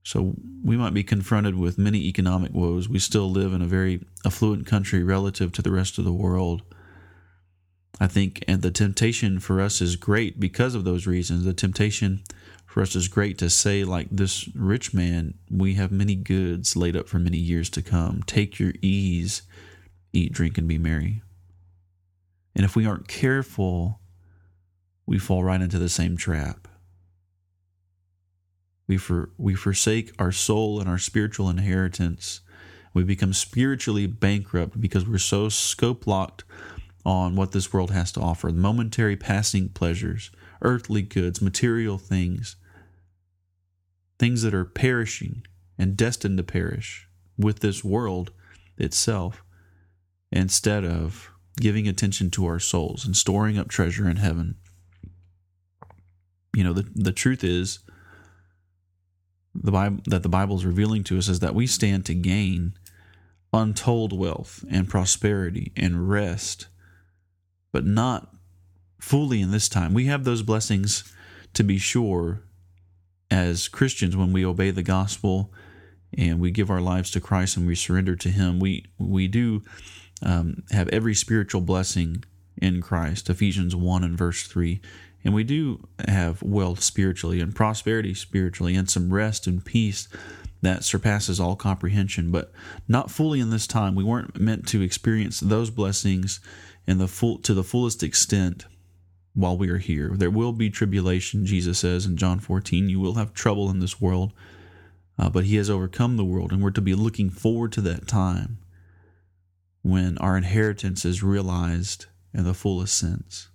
So 0.03 0.35
we 0.63 0.77
might 0.77 0.93
be 0.93 1.05
confronted 1.05 1.55
with 1.55 1.79
many 1.79 2.01
economic 2.07 2.53
woes. 2.53 2.89
We 2.89 2.99
still 2.99 3.31
live 3.31 3.55
in 3.55 3.63
a 3.63 3.67
very 3.67 4.05
affluent 4.27 4.67
country 4.67 5.03
relative 5.03 5.53
to 5.53 5.63
the 5.63 5.73
rest 5.73 5.97
of 5.99 6.05
the 6.05 6.13
world. 6.13 6.63
I 7.99 8.09
think, 8.09 8.45
and 8.47 8.61
the 8.61 8.71
temptation 8.71 9.41
for 9.41 9.61
us 9.61 9.81
is 9.81 9.97
great 9.97 10.39
because 10.39 10.75
of 10.75 10.85
those 10.85 11.07
reasons. 11.07 11.45
The 11.45 11.55
temptation 11.55 12.25
for 12.71 12.83
us 12.83 12.95
is 12.95 13.09
great 13.09 13.37
to 13.39 13.51
say, 13.51 13.83
like 13.83 14.07
this 14.13 14.49
rich 14.55 14.95
man, 14.95 15.35
we 15.51 15.75
have 15.75 15.91
many 15.91 16.15
goods 16.15 16.77
laid 16.77 16.95
up 16.95 17.09
for 17.09 17.19
many 17.19 17.37
years 17.37 17.69
to 17.71 17.83
come. 17.83 18.23
Take 18.23 18.61
your 18.61 18.75
ease, 18.81 19.43
eat, 20.13 20.33
drink, 20.33 20.57
and 20.57 20.69
be 20.69 20.79
merry. 20.79 21.21
And 22.55 22.65
if 22.65 22.77
we 22.77 22.87
aren't 22.87 23.09
careful, 23.09 23.99
we 25.05 25.19
fall 25.19 25.43
right 25.43 25.61
into 25.61 25.81
the 25.81 25.89
same 25.89 26.17
trap. 26.17 26.69
We, 28.87 28.99
for, 28.99 29.31
we 29.37 29.57
forsake 29.57 30.15
our 30.21 30.31
soul 30.31 30.79
and 30.79 30.89
our 30.89 30.99
spiritual 30.99 31.49
inheritance. 31.49 32.41
We 32.95 33.03
become 33.03 33.33
spiritually 33.33 34.07
bankrupt 34.07 34.81
because 34.81 35.09
we're 35.09 35.19
so 35.19 35.49
scope 35.49 36.07
locked 36.07 36.45
on 37.05 37.35
what 37.35 37.51
this 37.51 37.73
world 37.73 37.91
has 37.91 38.13
to 38.13 38.21
offer 38.21 38.51
momentary 38.51 39.17
passing 39.17 39.71
pleasures, 39.71 40.31
earthly 40.63 41.03
goods, 41.03 41.43
material 41.43 41.99
things, 41.99 42.55
things 44.21 44.43
that 44.43 44.53
are 44.53 44.67
perishing 44.67 45.43
and 45.79 45.97
destined 45.97 46.37
to 46.37 46.45
perish 46.45 47.09
with 47.39 47.61
this 47.61 47.83
world 47.83 48.31
itself, 48.77 49.43
instead 50.31 50.85
of 50.85 51.31
giving 51.57 51.89
attention 51.89 52.31
to 52.31 52.45
our 52.45 52.59
souls 52.59 53.07
and 53.07 53.17
storing 53.17 53.59
up 53.59 53.69
treasure 53.69 54.09
in 54.09 54.17
heaven. 54.17 54.57
You 56.55 56.65
know, 56.65 56.75
the, 56.75 56.87
the 56.95 57.13
truth 57.13 57.43
is, 57.43 57.79
the 59.55 59.73
Bible 59.73 60.03
that 60.07 60.23
the 60.23 60.29
Bible 60.29 60.57
is 60.57 60.67
revealing 60.67 61.03
to 61.05 61.17
us 61.17 61.29
is 61.29 61.41
that 61.41 61.55
we 61.55 61.67
stand 61.67 62.05
to 62.07 62.15
gain 62.15 62.75
untold 63.55 64.17
wealth 64.17 64.65
and 64.71 64.87
prosperity 64.89 65.73
and 65.77 66.11
rest, 66.11 66.69
but 67.73 67.87
not 67.87 68.35
fully 69.01 69.41
in 69.41 69.51
this 69.51 69.69
time. 69.69 69.95
We 69.95 70.07
have 70.07 70.25
those 70.25 70.43
blessings 70.43 71.11
to 71.55 71.65
be 71.65 71.79
sure 71.79 72.45
as 73.31 73.69
Christians 73.69 74.17
when 74.17 74.33
we 74.33 74.45
obey 74.45 74.71
the 74.71 74.83
gospel 74.83 75.53
and 76.17 76.41
we 76.41 76.51
give 76.51 76.71
our 76.71 76.81
lives 76.81 77.11
to 77.13 77.21
Christ 77.21 77.57
and 77.57 77.67
we 77.67 77.75
surrender 77.75 78.17
to 78.17 78.29
Him. 78.31 78.59
We 78.59 78.87
we 78.99 79.29
do 79.29 79.63
um, 80.23 80.65
have 80.71 80.89
every 80.89 81.15
spiritual 81.15 81.61
blessing 81.61 82.25
in 82.61 82.83
Christ, 82.83 83.31
Ephesians 83.31 83.75
1 83.75 84.05
and 84.05 84.19
verse 84.19 84.47
3. 84.47 84.81
And 85.25 85.35
we 85.35 85.45
do 85.45 85.87
have 86.09 86.43
wealth 86.43 86.83
spiritually 86.83 87.41
and 87.41 87.55
prosperity 87.55 88.15
spiritually 88.15 88.75
and 88.75 88.89
some 88.89 89.13
rest 89.13 89.47
and 89.47 89.65
peace 89.65 90.09
that 90.63 90.85
surpasses 90.85 91.41
all 91.41 91.57
comprehension, 91.57 92.31
but 92.31 92.53
not 92.89 93.11
fully 93.11 93.41
in 93.41 93.51
this 93.51 93.67
time. 93.67 93.95
We 93.95 94.05
weren't 94.05 94.39
meant 94.39 94.67
to 94.69 94.83
experience 94.83 95.41
those 95.41 95.71
blessings 95.71 96.41
in 96.87 96.99
the 96.99 97.09
full 97.09 97.39
to 97.39 97.55
the 97.55 97.65
fullest 97.65 98.03
extent 98.03 98.67
while 99.35 99.57
we 99.57 99.69
are 99.71 99.79
here. 99.79 100.13
There 100.15 100.31
will 100.31 100.53
be 100.53 100.71
tribulation, 100.71 101.47
Jesus 101.47 101.79
says 101.79 102.07
in 102.07 102.17
John 102.17 102.41
14. 102.41 102.89
You 102.89 103.01
will 103.01 103.15
have 103.15 103.33
trouble 103.33 103.71
in 103.71 103.81
this 103.81 104.01
world, 104.01 104.33
uh, 105.19 105.31
but 105.31 105.45
He 105.45 105.57
has 105.57 105.71
overcome 105.71 106.17
the 106.17 106.25
world, 106.25 106.53
and 106.53 106.63
we're 106.63 106.71
to 106.71 106.81
be 106.81 106.95
looking 106.95 107.31
forward 107.31 107.73
to 107.73 107.81
that 107.83 108.09
time 108.09 108.59
when 109.83 110.19
our 110.19 110.37
inheritance 110.37 111.05
is 111.05 111.23
realized 111.23 112.07
in 112.35 112.45
the 112.45 112.55
fullest 112.55 112.97
sense. 112.97 113.49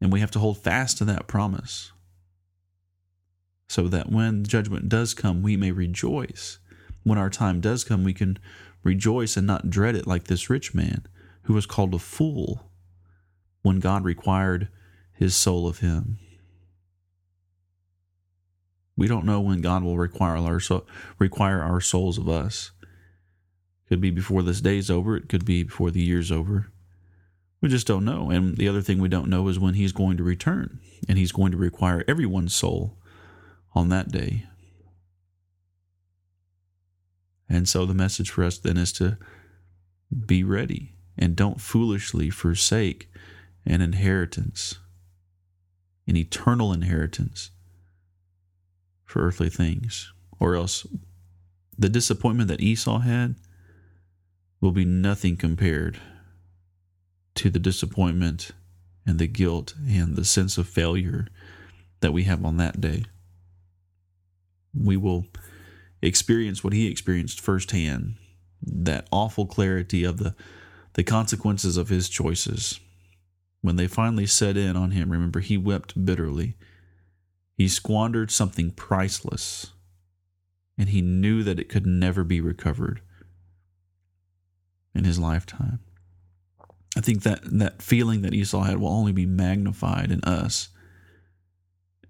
And 0.00 0.12
we 0.12 0.20
have 0.20 0.30
to 0.32 0.38
hold 0.38 0.58
fast 0.58 0.98
to 0.98 1.04
that 1.04 1.26
promise 1.26 1.92
so 3.68 3.86
that 3.86 4.10
when 4.10 4.44
judgment 4.44 4.88
does 4.88 5.14
come, 5.14 5.42
we 5.42 5.56
may 5.56 5.70
rejoice. 5.70 6.58
When 7.04 7.18
our 7.18 7.30
time 7.30 7.60
does 7.60 7.84
come, 7.84 8.02
we 8.02 8.14
can 8.14 8.38
rejoice 8.82 9.36
and 9.36 9.46
not 9.46 9.70
dread 9.70 9.94
it 9.94 10.06
like 10.06 10.24
this 10.24 10.50
rich 10.50 10.74
man 10.74 11.06
who 11.42 11.54
was 11.54 11.66
called 11.66 11.94
a 11.94 11.98
fool 11.98 12.69
when 13.62 13.80
God 13.80 14.04
required 14.04 14.68
his 15.12 15.34
soul 15.34 15.66
of 15.68 15.78
him. 15.80 16.18
We 18.96 19.06
don't 19.06 19.24
know 19.24 19.40
when 19.40 19.60
God 19.60 19.82
will 19.82 19.96
require 19.96 20.36
our, 20.36 20.60
so, 20.60 20.84
require 21.18 21.62
our 21.62 21.80
souls 21.80 22.18
of 22.18 22.28
us. 22.28 22.70
Could 23.88 24.00
be 24.00 24.10
before 24.10 24.42
this 24.42 24.60
day's 24.60 24.90
over, 24.90 25.16
it 25.16 25.28
could 25.28 25.44
be 25.44 25.62
before 25.62 25.90
the 25.90 26.02
year's 26.02 26.30
over. 26.30 26.70
We 27.60 27.68
just 27.68 27.86
don't 27.86 28.04
know. 28.04 28.30
And 28.30 28.56
the 28.56 28.68
other 28.68 28.80
thing 28.80 28.98
we 28.98 29.08
don't 29.08 29.28
know 29.28 29.48
is 29.48 29.58
when 29.58 29.74
he's 29.74 29.92
going 29.92 30.16
to 30.16 30.22
return. 30.22 30.80
And 31.08 31.18
he's 31.18 31.32
going 31.32 31.52
to 31.52 31.58
require 31.58 32.04
everyone's 32.08 32.54
soul 32.54 32.96
on 33.74 33.88
that 33.88 34.10
day. 34.10 34.46
And 37.48 37.68
so 37.68 37.84
the 37.84 37.94
message 37.94 38.30
for 38.30 38.44
us 38.44 38.58
then 38.58 38.76
is 38.76 38.92
to 38.92 39.18
be 40.26 40.44
ready 40.44 40.94
and 41.18 41.36
don't 41.36 41.60
foolishly 41.60 42.30
forsake 42.30 43.09
an 43.66 43.80
inheritance, 43.80 44.78
an 46.06 46.16
eternal 46.16 46.72
inheritance 46.72 47.50
for 49.04 49.26
earthly 49.26 49.48
things, 49.48 50.12
or 50.38 50.54
else 50.54 50.86
the 51.78 51.88
disappointment 51.88 52.48
that 52.48 52.60
Esau 52.60 52.98
had 53.00 53.36
will 54.60 54.72
be 54.72 54.84
nothing 54.84 55.36
compared 55.36 55.98
to 57.34 57.50
the 57.50 57.58
disappointment 57.58 58.50
and 59.06 59.18
the 59.18 59.26
guilt 59.26 59.74
and 59.88 60.16
the 60.16 60.24
sense 60.24 60.58
of 60.58 60.68
failure 60.68 61.26
that 62.00 62.12
we 62.12 62.24
have 62.24 62.44
on 62.44 62.56
that 62.58 62.80
day 62.80 63.04
we 64.74 64.96
will 64.96 65.26
experience 66.02 66.62
what 66.62 66.72
he 66.72 66.86
experienced 66.86 67.40
firsthand 67.40 68.14
that 68.62 69.06
awful 69.10 69.46
clarity 69.46 70.04
of 70.04 70.18
the, 70.18 70.34
the 70.94 71.02
consequences 71.02 71.76
of 71.76 71.88
his 71.88 72.08
choices. 72.08 72.78
When 73.62 73.76
they 73.76 73.86
finally 73.86 74.26
set 74.26 74.56
in 74.56 74.76
on 74.76 74.92
him, 74.92 75.10
remember, 75.10 75.40
he 75.40 75.58
wept 75.58 76.04
bitterly. 76.04 76.56
He 77.56 77.68
squandered 77.68 78.30
something 78.30 78.70
priceless, 78.70 79.72
and 80.78 80.88
he 80.88 81.02
knew 81.02 81.42
that 81.42 81.60
it 81.60 81.68
could 81.68 81.86
never 81.86 82.24
be 82.24 82.40
recovered 82.40 83.02
in 84.94 85.04
his 85.04 85.18
lifetime. 85.18 85.80
I 86.96 87.00
think 87.00 87.22
that 87.22 87.40
that 87.44 87.82
feeling 87.82 88.22
that 88.22 88.34
Esau 88.34 88.62
had 88.62 88.78
will 88.78 88.88
only 88.88 89.12
be 89.12 89.26
magnified 89.26 90.10
in 90.10 90.20
us 90.24 90.70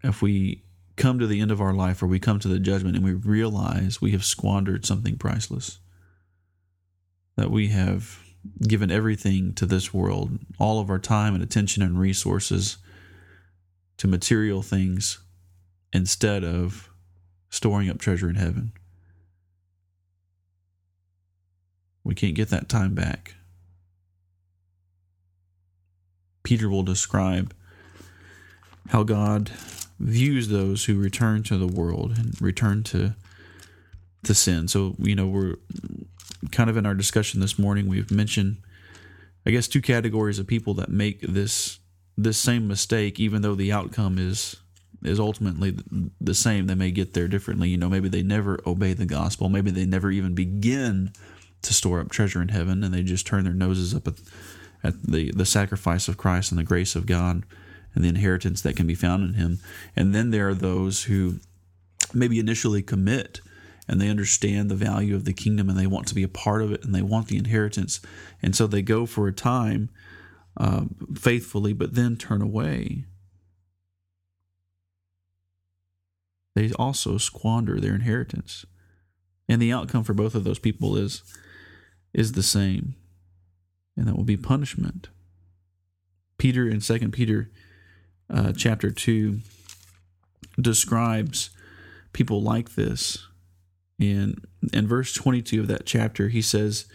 if 0.02 0.22
we 0.22 0.64
come 0.96 1.18
to 1.18 1.26
the 1.26 1.40
end 1.40 1.50
of 1.50 1.60
our 1.60 1.74
life 1.74 2.02
or 2.02 2.06
we 2.06 2.18
come 2.18 2.38
to 2.38 2.48
the 2.48 2.58
judgment 2.58 2.96
and 2.96 3.04
we 3.04 3.12
realize 3.12 4.00
we 4.00 4.12
have 4.12 4.24
squandered 4.24 4.86
something 4.86 5.16
priceless, 5.16 5.80
that 7.36 7.50
we 7.50 7.68
have 7.68 8.20
given 8.66 8.90
everything 8.90 9.52
to 9.54 9.66
this 9.66 9.92
world, 9.92 10.38
all 10.58 10.80
of 10.80 10.90
our 10.90 10.98
time 10.98 11.34
and 11.34 11.42
attention 11.42 11.82
and 11.82 11.98
resources 11.98 12.78
to 13.98 14.08
material 14.08 14.62
things 14.62 15.18
instead 15.92 16.44
of 16.44 16.88
storing 17.50 17.90
up 17.90 17.98
treasure 17.98 18.28
in 18.28 18.36
heaven. 18.36 18.72
We 22.04 22.14
can't 22.14 22.34
get 22.34 22.48
that 22.50 22.68
time 22.68 22.94
back. 22.94 23.34
Peter 26.42 26.68
will 26.68 26.82
describe 26.82 27.54
how 28.88 29.02
God 29.02 29.50
views 29.98 30.48
those 30.48 30.86
who 30.86 30.98
return 30.98 31.42
to 31.44 31.58
the 31.58 31.66
world 31.66 32.16
and 32.16 32.40
return 32.40 32.82
to 32.84 33.14
to 34.22 34.34
sin. 34.34 34.68
So, 34.68 34.96
you 34.98 35.14
know, 35.14 35.26
we're 35.26 35.56
kind 36.52 36.70
of 36.70 36.76
in 36.76 36.86
our 36.86 36.94
discussion 36.94 37.40
this 37.40 37.58
morning, 37.58 37.88
we've 37.88 38.10
mentioned 38.10 38.58
I 39.46 39.50
guess 39.50 39.68
two 39.68 39.82
categories 39.82 40.38
of 40.38 40.46
people 40.46 40.74
that 40.74 40.90
make 40.90 41.20
this 41.22 41.78
this 42.16 42.38
same 42.38 42.68
mistake 42.68 43.18
even 43.18 43.42
though 43.42 43.54
the 43.54 43.72
outcome 43.72 44.18
is 44.18 44.56
is 45.02 45.18
ultimately 45.18 45.78
the 46.20 46.34
same. 46.34 46.66
They 46.66 46.74
may 46.74 46.90
get 46.90 47.14
there 47.14 47.28
differently. 47.28 47.70
You 47.70 47.78
know, 47.78 47.88
maybe 47.88 48.08
they 48.08 48.22
never 48.22 48.60
obey 48.66 48.92
the 48.92 49.06
gospel. 49.06 49.48
Maybe 49.48 49.70
they 49.70 49.86
never 49.86 50.10
even 50.10 50.34
begin 50.34 51.12
to 51.62 51.74
store 51.74 52.00
up 52.00 52.10
treasure 52.10 52.42
in 52.42 52.48
heaven 52.48 52.84
and 52.84 52.92
they 52.92 53.02
just 53.02 53.26
turn 53.26 53.44
their 53.44 53.54
noses 53.54 53.94
up 53.94 54.06
at, 54.06 54.14
at 54.82 55.02
the, 55.02 55.30
the 55.32 55.46
sacrifice 55.46 56.06
of 56.08 56.16
Christ 56.18 56.52
and 56.52 56.58
the 56.58 56.64
grace 56.64 56.94
of 56.94 57.06
God 57.06 57.44
and 57.94 58.04
the 58.04 58.08
inheritance 58.08 58.60
that 58.62 58.76
can 58.76 58.86
be 58.86 58.94
found 58.94 59.24
in 59.24 59.34
him. 59.34 59.58
And 59.96 60.14
then 60.14 60.30
there 60.30 60.48
are 60.48 60.54
those 60.54 61.04
who 61.04 61.36
maybe 62.12 62.38
initially 62.38 62.82
commit 62.82 63.40
and 63.90 64.00
they 64.00 64.08
understand 64.08 64.70
the 64.70 64.76
value 64.76 65.16
of 65.16 65.24
the 65.24 65.32
kingdom 65.32 65.68
and 65.68 65.76
they 65.76 65.86
want 65.86 66.06
to 66.06 66.14
be 66.14 66.22
a 66.22 66.28
part 66.28 66.62
of 66.62 66.70
it 66.70 66.84
and 66.84 66.94
they 66.94 67.02
want 67.02 67.26
the 67.26 67.36
inheritance. 67.36 68.00
And 68.40 68.54
so 68.54 68.68
they 68.68 68.82
go 68.82 69.04
for 69.04 69.26
a 69.26 69.32
time 69.32 69.90
uh, 70.56 70.84
faithfully, 71.16 71.72
but 71.72 71.96
then 71.96 72.16
turn 72.16 72.40
away. 72.40 73.04
They 76.54 76.70
also 76.78 77.18
squander 77.18 77.80
their 77.80 77.96
inheritance. 77.96 78.64
And 79.48 79.60
the 79.60 79.72
outcome 79.72 80.04
for 80.04 80.14
both 80.14 80.36
of 80.36 80.44
those 80.44 80.60
people 80.60 80.96
is 80.96 81.24
is 82.14 82.32
the 82.32 82.44
same. 82.44 82.94
And 83.96 84.06
that 84.06 84.16
will 84.16 84.22
be 84.22 84.36
punishment. 84.36 85.08
Peter 86.38 86.68
in 86.68 86.80
Second 86.80 87.10
Peter 87.10 87.50
uh, 88.32 88.52
chapter 88.56 88.92
2 88.92 89.40
describes 90.60 91.50
people 92.12 92.40
like 92.40 92.76
this. 92.76 93.26
In, 94.00 94.34
in 94.72 94.88
verse 94.88 95.12
22 95.12 95.60
of 95.60 95.68
that 95.68 95.86
chapter, 95.86 96.28
he 96.28 96.42
says, 96.42 96.86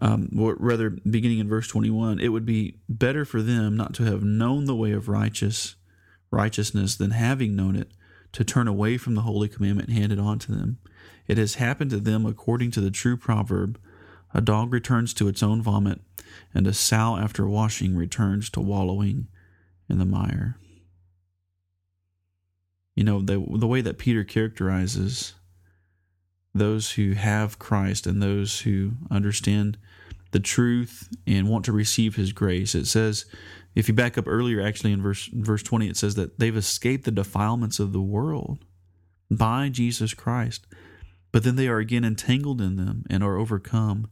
um, 0.00 0.30
or 0.36 0.56
rather, 0.58 0.90
beginning 0.90 1.38
in 1.38 1.48
verse 1.48 1.68
21, 1.68 2.18
it 2.18 2.28
would 2.28 2.46
be 2.46 2.78
better 2.88 3.24
for 3.24 3.42
them 3.42 3.76
not 3.76 3.94
to 3.94 4.04
have 4.04 4.24
known 4.24 4.64
the 4.64 4.74
way 4.74 4.92
of 4.92 5.08
righteous 5.08 5.76
righteousness 6.30 6.96
than 6.96 7.10
having 7.10 7.54
known 7.54 7.76
it 7.76 7.92
to 8.32 8.42
turn 8.42 8.66
away 8.66 8.96
from 8.96 9.14
the 9.14 9.20
holy 9.20 9.48
commandment 9.48 9.90
handed 9.90 10.18
on 10.18 10.38
to 10.38 10.50
them. 10.50 10.78
It 11.28 11.36
has 11.36 11.56
happened 11.56 11.90
to 11.90 12.00
them 12.00 12.24
according 12.24 12.70
to 12.70 12.80
the 12.80 12.90
true 12.90 13.18
proverb 13.18 13.78
a 14.34 14.40
dog 14.40 14.72
returns 14.72 15.12
to 15.14 15.28
its 15.28 15.42
own 15.42 15.62
vomit, 15.62 16.00
and 16.54 16.66
a 16.66 16.72
sow 16.72 17.16
after 17.16 17.46
washing 17.46 17.94
returns 17.94 18.48
to 18.50 18.60
wallowing 18.60 19.28
in 19.88 19.98
the 19.98 20.04
mire. 20.04 20.56
You 22.94 23.04
know, 23.04 23.20
the, 23.20 23.44
the 23.58 23.66
way 23.66 23.80
that 23.80 23.98
Peter 23.98 24.24
characterizes 24.24 25.34
those 26.54 26.92
who 26.92 27.12
have 27.12 27.58
Christ 27.58 28.06
and 28.06 28.22
those 28.22 28.60
who 28.60 28.92
understand 29.10 29.78
the 30.32 30.40
truth 30.40 31.08
and 31.26 31.48
want 31.48 31.64
to 31.66 31.72
receive 31.72 32.16
his 32.16 32.32
grace. 32.32 32.74
It 32.74 32.86
says, 32.86 33.24
if 33.74 33.88
you 33.88 33.94
back 33.94 34.18
up 34.18 34.26
earlier, 34.26 34.60
actually 34.60 34.92
in 34.92 35.02
verse 35.02 35.28
verse 35.32 35.62
20, 35.62 35.88
it 35.88 35.96
says 35.96 36.14
that 36.16 36.38
they've 36.38 36.56
escaped 36.56 37.04
the 37.04 37.10
defilements 37.10 37.78
of 37.78 37.92
the 37.92 38.02
world 38.02 38.64
by 39.30 39.68
Jesus 39.70 40.12
Christ, 40.12 40.66
but 41.30 41.42
then 41.44 41.56
they 41.56 41.68
are 41.68 41.78
again 41.78 42.04
entangled 42.04 42.60
in 42.60 42.76
them 42.76 43.04
and 43.08 43.22
are 43.22 43.38
overcome. 43.38 44.10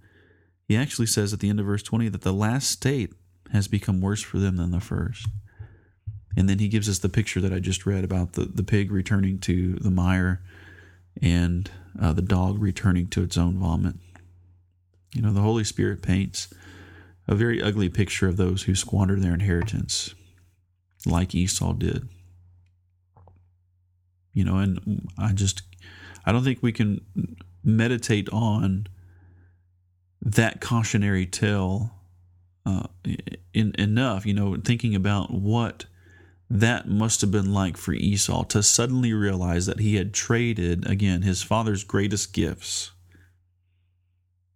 He 0.66 0.76
actually 0.76 1.07
says 1.07 1.33
at 1.33 1.40
the 1.40 1.50
end 1.50 1.61
of 1.61 1.66
verse 1.66 1.83
20 1.83 2.09
that 2.09 2.22
the 2.22 2.33
last 2.33 2.70
state 2.70 3.12
has 3.53 3.68
become 3.68 4.00
worse 4.00 4.22
for 4.22 4.38
them 4.38 4.57
than 4.57 4.70
the 4.70 4.81
first. 4.81 5.26
And 6.37 6.48
then 6.48 6.61
he 6.61 6.68
gives 6.68 6.88
us 6.88 7.00
the 7.00 7.09
picture 7.09 7.40
that 7.40 7.53
I 7.53 7.59
just 7.59 7.85
read 7.85 8.05
about 8.05 8.35
the, 8.35 8.44
the 8.44 8.62
pig 8.62 8.92
returning 8.92 9.38
to 9.40 9.74
the 9.74 9.90
mire 9.90 10.42
and 11.20 11.70
uh, 12.00 12.12
the 12.12 12.22
dog 12.22 12.61
returning 12.61 13.09
to 13.09 13.22
its 13.22 13.37
own 13.37 13.59
vomit. 13.59 13.96
You 15.14 15.22
know, 15.22 15.33
the 15.33 15.40
Holy 15.40 15.64
Spirit 15.64 16.03
paints 16.03 16.53
a 17.26 17.35
very 17.35 17.62
ugly 17.62 17.88
picture 17.88 18.29
of 18.29 18.37
those 18.37 18.64
who 18.64 18.74
squander 18.74 19.16
their 19.16 19.35
inheritance, 19.35 20.14
like 21.07 21.35
Esau 21.35 21.72
did. 21.72 22.09
You 24.33 24.44
know, 24.44 24.59
and 24.59 25.09
I 25.18 25.33
just, 25.33 25.62
I 26.24 26.33
don't 26.33 26.44
think 26.44 26.62
we 26.62 26.72
can 26.72 27.00
meditate 27.64 28.29
on 28.31 28.87
that 30.22 30.61
cautionary 30.61 31.26
tale 31.26 31.92
uh, 32.66 32.87
in, 33.53 33.74
enough, 33.79 34.26
you 34.26 34.35
know, 34.35 34.57
thinking 34.57 34.94
about 34.94 35.33
what 35.33 35.87
that 36.50 36.88
must 36.88 37.20
have 37.20 37.30
been 37.30 37.54
like 37.54 37.76
for 37.76 37.92
Esau 37.92 38.42
to 38.44 38.62
suddenly 38.62 39.12
realize 39.12 39.66
that 39.66 39.78
he 39.78 39.94
had 39.94 40.12
traded, 40.12 40.84
again, 40.90 41.22
his 41.22 41.42
father's 41.42 41.84
greatest 41.84 42.32
gifts 42.32 42.90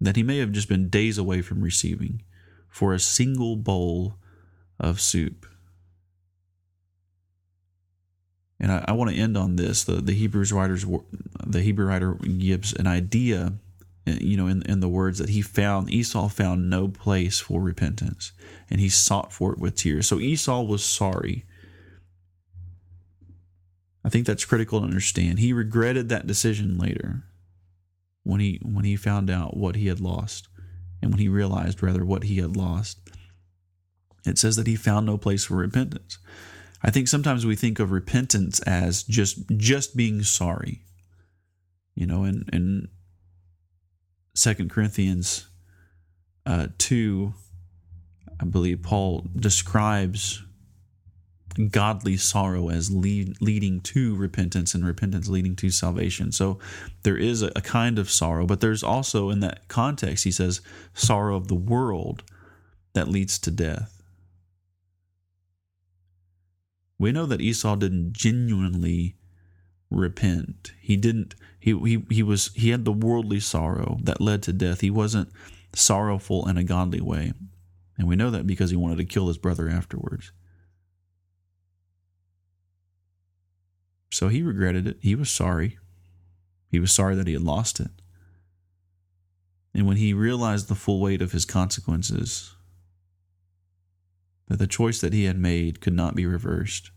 that 0.01 0.17
he 0.17 0.23
may 0.23 0.39
have 0.39 0.53
just 0.53 0.69
been 0.69 0.89
days 0.89 1.19
away 1.19 1.41
from 1.41 1.63
receiving 1.63 2.23
for 2.69 2.93
a 2.93 2.99
single 2.99 3.57
bowl 3.57 4.17
of 4.79 5.01
soup. 5.01 5.47
And 8.59 8.73
I, 8.73 8.85
I 8.89 8.93
want 8.93 9.11
to 9.11 9.17
end 9.17 9.37
on 9.37 9.57
this. 9.57 9.85
The, 9.85 9.95
the 9.95 10.13
Hebrews 10.13 10.53
writers, 10.53 10.85
the 11.47 11.63
Hebrew 11.63 11.87
writer 11.87 12.15
gives 12.15 12.73
an 12.73 12.87
idea, 12.87 13.55
eh, 14.07 14.19
you 14.21 14.37
know, 14.37 14.49
in, 14.49 14.63
in 14.63 14.81
the 14.81 14.89
words 14.89 15.19
that 15.19 15.29
he 15.29 15.43
found, 15.43 15.91
Esau 15.91 16.29
found 16.29 16.69
no 16.69 16.89
place 16.89 17.41
for 17.41 17.61
repentance 17.61 18.33
and 18.69 18.81
he 18.81 18.89
sought 18.89 19.33
for 19.33 19.53
it 19.53 19.59
with 19.59 19.77
tears. 19.77 20.09
So 20.09 20.19
Esau 20.19 20.63
was 20.63 20.85
sorry. 20.85 21.45
I 24.05 24.11
think 24.11 24.27
that's 24.27 24.45
critical 24.45 24.81
to 24.81 24.87
understand. 24.87 25.39
He 25.39 25.53
regretted 25.53 26.09
that 26.09 26.27
decision 26.27 26.79
later 26.79 27.25
when 28.23 28.41
he 28.41 28.61
when 28.63 28.85
he 28.85 28.97
found 28.97 29.31
out 29.31 29.57
what 29.57 29.77
he 29.77 29.87
had 29.87 30.01
lost 30.01 30.49
and 31.01 31.11
when 31.11 31.21
he 31.21 31.29
realized 31.29 31.83
rather 31.83 32.05
what 32.05 32.25
he 32.25 32.37
had 32.37 32.57
lost. 32.57 32.99
It 34.27 34.39
says 34.39 34.57
that 34.57 34.67
he 34.67 34.77
found 34.77 35.07
no 35.07 35.19
place 35.19 35.45
for 35.45 35.57
repentance. 35.57 36.19
I 36.83 36.91
think 36.91 37.09
sometimes 37.09 37.47
we 37.47 37.57
think 37.57 37.79
of 37.79 37.91
repentance 37.91 38.61
as 38.61 39.03
just 39.03 39.39
just 39.57 39.97
being 39.97 40.23
sorry. 40.23 40.83
You 41.95 42.07
know, 42.07 42.25
in 42.25 42.45
in 42.53 42.89
Second 44.35 44.71
Corinthians 44.71 45.47
uh, 46.45 46.69
two, 46.77 47.35
I 48.41 48.45
believe 48.45 48.83
Paul 48.83 49.27
describes 49.35 50.43
godly 51.71 52.17
sorrow 52.17 52.69
as 52.69 52.91
lead, 52.91 53.41
leading 53.41 53.81
to 53.81 54.17
repentance 54.17 54.75
and 54.75 54.85
repentance 54.85 55.29
leading 55.29 55.57
to 55.57 55.71
salvation. 55.71 56.33
So 56.33 56.59
there 57.03 57.17
is 57.17 57.43
a, 57.43 57.53
a, 57.57 57.61
kind 57.61 57.99
of 57.99 58.11
sorrow, 58.11 58.47
but 58.47 58.61
there's 58.61 58.83
also 58.83 59.31
in 59.31 59.41
that 59.41 59.69
context, 59.69 60.25
he 60.25 60.31
says, 60.31 60.61
sorrow 60.95 61.37
of 61.37 61.49
the 61.49 61.55
world 61.55 62.23
that 62.95 63.09
leads 63.09 63.39
to 63.41 63.51
death 63.51 63.95
we 66.99 67.13
know 67.13 67.27
that 67.27 67.41
Esau 67.41 67.77
didn't 67.77 68.13
genuinely 68.13 69.17
repent. 69.91 70.73
He 70.81 70.97
didn't 70.97 71.35
he 71.59 71.79
he 71.79 72.05
he 72.11 72.23
was 72.23 72.51
he 72.55 72.71
had 72.71 72.85
the 72.85 72.93
worldly 72.93 73.41
sorrow 73.41 73.99
that 74.03 74.21
led 74.21 74.43
to 74.45 74.53
death. 74.53 74.81
He 74.81 74.91
wasn't 74.91 75.31
sorrowful 75.75 76.49
in 76.49 76.57
a 76.57 76.65
godly 76.65 77.01
way. 77.01 77.33
And 77.99 78.09
we 78.09 78.17
know 78.17 78.31
that 78.31 78.47
because 78.47 78.71
he 78.71 78.77
wanted 78.77 78.99
to 78.99 79.05
kill 79.05 79.29
his 79.29 79.39
brother 79.39 79.69
afterwards. 79.69 80.33
So 84.15 84.29
he 84.29 84.45
regretted 84.45 84.87
it. 84.87 84.99
He 85.01 85.17
was 85.17 85.29
sorry. 85.29 85.77
He 86.69 86.79
was 86.79 86.93
sorry 86.93 87.17
that 87.17 87.27
he 87.27 87.33
had 87.33 87.43
lost 87.43 87.81
it. 87.81 87.91
And 89.75 89.89
when 89.89 89.97
he 89.97 90.15
realized 90.15 90.69
the 90.69 90.77
full 90.77 91.01
weight 91.01 91.21
of 91.21 91.33
his 91.33 91.45
consequences, 91.45 92.55
that 94.47 94.61
the 94.61 94.69
choice 94.69 95.01
that 95.01 95.13
he 95.13 95.25
had 95.25 95.37
made 95.37 95.81
could 95.81 95.95
not 95.95 96.15
be 96.15 96.27
reversed. 96.27 96.93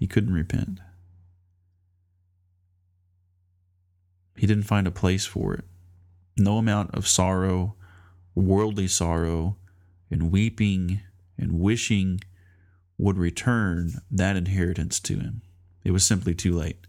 He 0.00 0.08
couldn't 0.08 0.34
repent. 0.34 0.80
He 4.36 4.48
didn't 4.48 4.64
find 4.64 4.88
a 4.88 4.90
place 4.90 5.24
for 5.24 5.54
it. 5.54 5.64
No 6.36 6.58
amount 6.58 6.96
of 6.96 7.06
sorrow, 7.06 7.76
worldly 8.34 8.88
sorrow, 8.88 9.56
and 10.10 10.32
weeping 10.32 11.02
and 11.38 11.60
wishing 11.60 12.22
would 12.98 13.18
return 13.18 14.00
that 14.10 14.36
inheritance 14.36 15.00
to 15.00 15.18
him. 15.18 15.42
It 15.84 15.90
was 15.90 16.04
simply 16.04 16.34
too 16.34 16.54
late. 16.54 16.86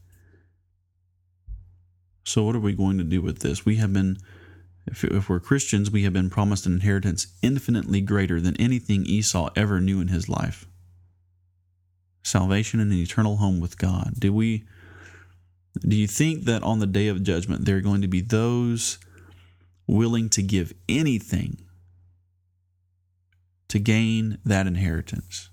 So, 2.24 2.44
what 2.44 2.56
are 2.56 2.60
we 2.60 2.74
going 2.74 2.98
to 2.98 3.04
do 3.04 3.22
with 3.22 3.40
this? 3.40 3.66
We 3.66 3.76
have 3.78 3.94
been 3.94 4.18
if, 4.88 5.04
if 5.04 5.30
we're 5.30 5.40
Christians, 5.40 5.90
we 5.90 6.04
have 6.04 6.14
been 6.14 6.30
promised 6.30 6.66
an 6.66 6.74
inheritance 6.74 7.28
infinitely 7.42 8.02
greater 8.02 8.40
than 8.40 8.56
anything 8.58 9.06
Esau 9.06 9.50
ever 9.56 9.80
knew 9.80 10.00
in 10.00 10.10
his 10.10 10.30
life 10.30 10.68
salvation 12.24 12.80
and 12.80 12.92
an 12.92 12.98
eternal 12.98 13.38
home 13.38 13.60
with 13.60 13.78
God. 13.78 14.14
Do 14.18 14.34
we 14.34 14.66
do 15.80 15.96
you 15.96 16.08
think 16.08 16.46
that 16.46 16.64
on 16.64 16.80
the 16.80 16.88
day 16.88 17.08
of 17.08 17.24
judgment 17.24 17.66
there 17.66 17.78
are 17.78 17.82
going 17.82 18.02
to 18.02 18.08
be 18.08 18.22
those 18.22 18.98
willing 19.88 20.30
to 20.30 20.42
give 20.42 20.74
anything 20.90 21.62
to 23.68 23.80
gain 23.80 24.40
that 24.46 24.68
inheritance? 24.68 25.50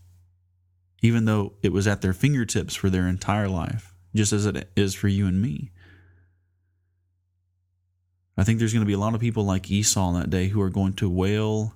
Even 1.02 1.24
though 1.24 1.54
it 1.62 1.72
was 1.72 1.86
at 1.86 2.00
their 2.00 2.12
fingertips 2.12 2.74
for 2.74 2.88
their 2.88 3.06
entire 3.06 3.48
life, 3.48 3.92
just 4.14 4.32
as 4.32 4.46
it 4.46 4.70
is 4.76 4.94
for 4.94 5.08
you 5.08 5.26
and 5.26 5.42
me. 5.42 5.70
I 8.36 8.44
think 8.44 8.58
there's 8.58 8.72
going 8.72 8.84
to 8.84 8.86
be 8.86 8.94
a 8.94 8.98
lot 8.98 9.14
of 9.14 9.20
people 9.20 9.44
like 9.44 9.70
Esau 9.70 10.00
on 10.00 10.14
that 10.14 10.30
day 10.30 10.48
who 10.48 10.60
are 10.60 10.70
going 10.70 10.94
to 10.94 11.10
wail 11.10 11.74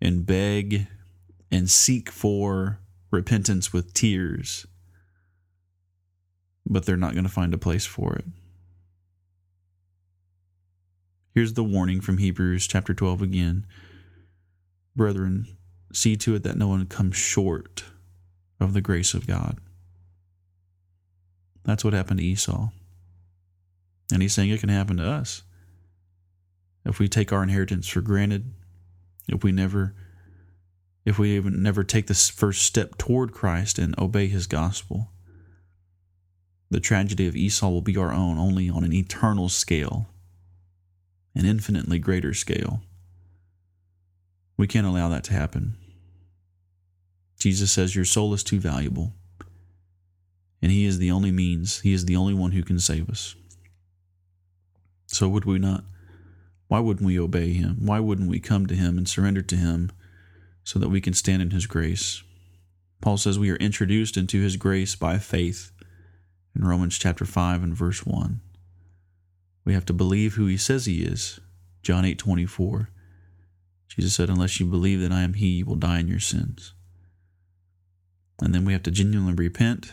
and 0.00 0.26
beg 0.26 0.86
and 1.50 1.70
seek 1.70 2.10
for 2.10 2.80
repentance 3.10 3.72
with 3.72 3.94
tears, 3.94 4.66
but 6.66 6.84
they're 6.84 6.96
not 6.96 7.12
going 7.12 7.24
to 7.24 7.30
find 7.30 7.54
a 7.54 7.58
place 7.58 7.86
for 7.86 8.14
it. 8.16 8.24
Here's 11.34 11.52
the 11.52 11.64
warning 11.64 12.00
from 12.00 12.18
Hebrews 12.18 12.66
chapter 12.66 12.94
12 12.94 13.22
again. 13.22 13.66
Brethren, 14.96 15.46
see 15.92 16.16
to 16.16 16.34
it 16.34 16.42
that 16.42 16.56
no 16.56 16.68
one 16.68 16.86
comes 16.86 17.16
short 17.16 17.84
of 18.60 18.72
the 18.72 18.80
grace 18.80 19.14
of 19.14 19.26
God. 19.26 19.58
That's 21.64 21.84
what 21.84 21.94
happened 21.94 22.20
to 22.20 22.26
Esau. 22.26 22.68
And 24.12 24.22
he's 24.22 24.32
saying 24.32 24.50
it 24.50 24.60
can 24.60 24.68
happen 24.68 24.96
to 24.98 25.08
us 25.08 25.42
if 26.84 26.98
we 26.98 27.08
take 27.08 27.32
our 27.32 27.42
inheritance 27.42 27.88
for 27.88 28.00
granted, 28.00 28.52
if 29.28 29.42
we 29.42 29.52
never 29.52 29.94
if 31.04 31.20
we 31.20 31.36
even 31.36 31.62
never 31.62 31.84
take 31.84 32.08
this 32.08 32.28
first 32.28 32.62
step 32.62 32.98
toward 32.98 33.32
Christ 33.32 33.78
and 33.78 33.96
obey 33.98 34.26
his 34.26 34.48
gospel. 34.48 35.10
The 36.68 36.80
tragedy 36.80 37.28
of 37.28 37.36
Esau 37.36 37.68
will 37.68 37.80
be 37.80 37.96
our 37.96 38.12
own 38.12 38.38
only 38.38 38.68
on 38.68 38.82
an 38.82 38.92
eternal 38.92 39.48
scale, 39.48 40.08
an 41.32 41.46
infinitely 41.46 42.00
greater 42.00 42.34
scale. 42.34 42.82
We 44.56 44.66
can't 44.66 44.86
allow 44.86 45.08
that 45.10 45.22
to 45.24 45.32
happen. 45.32 45.76
Jesus 47.38 47.70
says, 47.70 47.94
Your 47.94 48.04
soul 48.04 48.32
is 48.34 48.42
too 48.42 48.60
valuable, 48.60 49.12
and 50.62 50.72
He 50.72 50.86
is 50.86 50.98
the 50.98 51.10
only 51.10 51.32
means, 51.32 51.80
He 51.80 51.92
is 51.92 52.06
the 52.06 52.16
only 52.16 52.34
one 52.34 52.52
who 52.52 52.62
can 52.62 52.78
save 52.78 53.08
us. 53.10 53.34
So, 55.06 55.28
would 55.28 55.44
we 55.44 55.58
not 55.58 55.84
why 56.68 56.80
wouldn't 56.80 57.06
we 57.06 57.18
obey 57.18 57.52
him? 57.52 57.78
Why 57.80 58.00
wouldn't 58.00 58.28
we 58.28 58.40
come 58.40 58.66
to 58.66 58.74
him 58.74 58.98
and 58.98 59.08
surrender 59.08 59.42
to 59.42 59.56
him 59.56 59.90
so 60.64 60.78
that 60.78 60.88
we 60.88 61.00
can 61.00 61.14
stand 61.14 61.42
in 61.42 61.50
his 61.50 61.66
grace? 61.66 62.22
Paul 63.00 63.18
says 63.18 63.38
we 63.38 63.50
are 63.50 63.56
introduced 63.56 64.16
into 64.16 64.40
his 64.40 64.56
grace 64.56 64.96
by 64.96 65.18
faith 65.18 65.70
in 66.56 66.64
Romans 66.64 66.98
chapter 66.98 67.24
5 67.24 67.62
and 67.62 67.74
verse 67.74 68.04
1. 68.04 68.40
We 69.64 69.74
have 69.74 69.84
to 69.86 69.92
believe 69.92 70.34
who 70.34 70.46
he 70.46 70.56
says 70.56 70.86
he 70.86 71.02
is. 71.02 71.38
John 71.82 72.04
8 72.04 72.18
24. 72.18 72.90
Jesus 73.88 74.14
said, 74.14 74.28
Unless 74.28 74.58
you 74.58 74.66
believe 74.66 75.00
that 75.00 75.12
I 75.12 75.22
am 75.22 75.34
he, 75.34 75.46
you 75.46 75.66
will 75.66 75.76
die 75.76 76.00
in 76.00 76.08
your 76.08 76.20
sins. 76.20 76.72
And 78.40 78.54
then 78.54 78.64
we 78.64 78.72
have 78.72 78.82
to 78.84 78.90
genuinely 78.90 79.34
repent, 79.34 79.92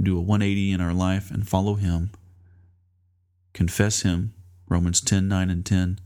do 0.00 0.18
a 0.18 0.20
180 0.20 0.72
in 0.72 0.80
our 0.80 0.92
life, 0.92 1.30
and 1.30 1.48
follow 1.48 1.74
him, 1.74 2.10
confess 3.54 4.02
him 4.02 4.34
Romans 4.68 5.00
10 5.00 5.26
9 5.26 5.50
and 5.50 5.64
10. 5.64 6.00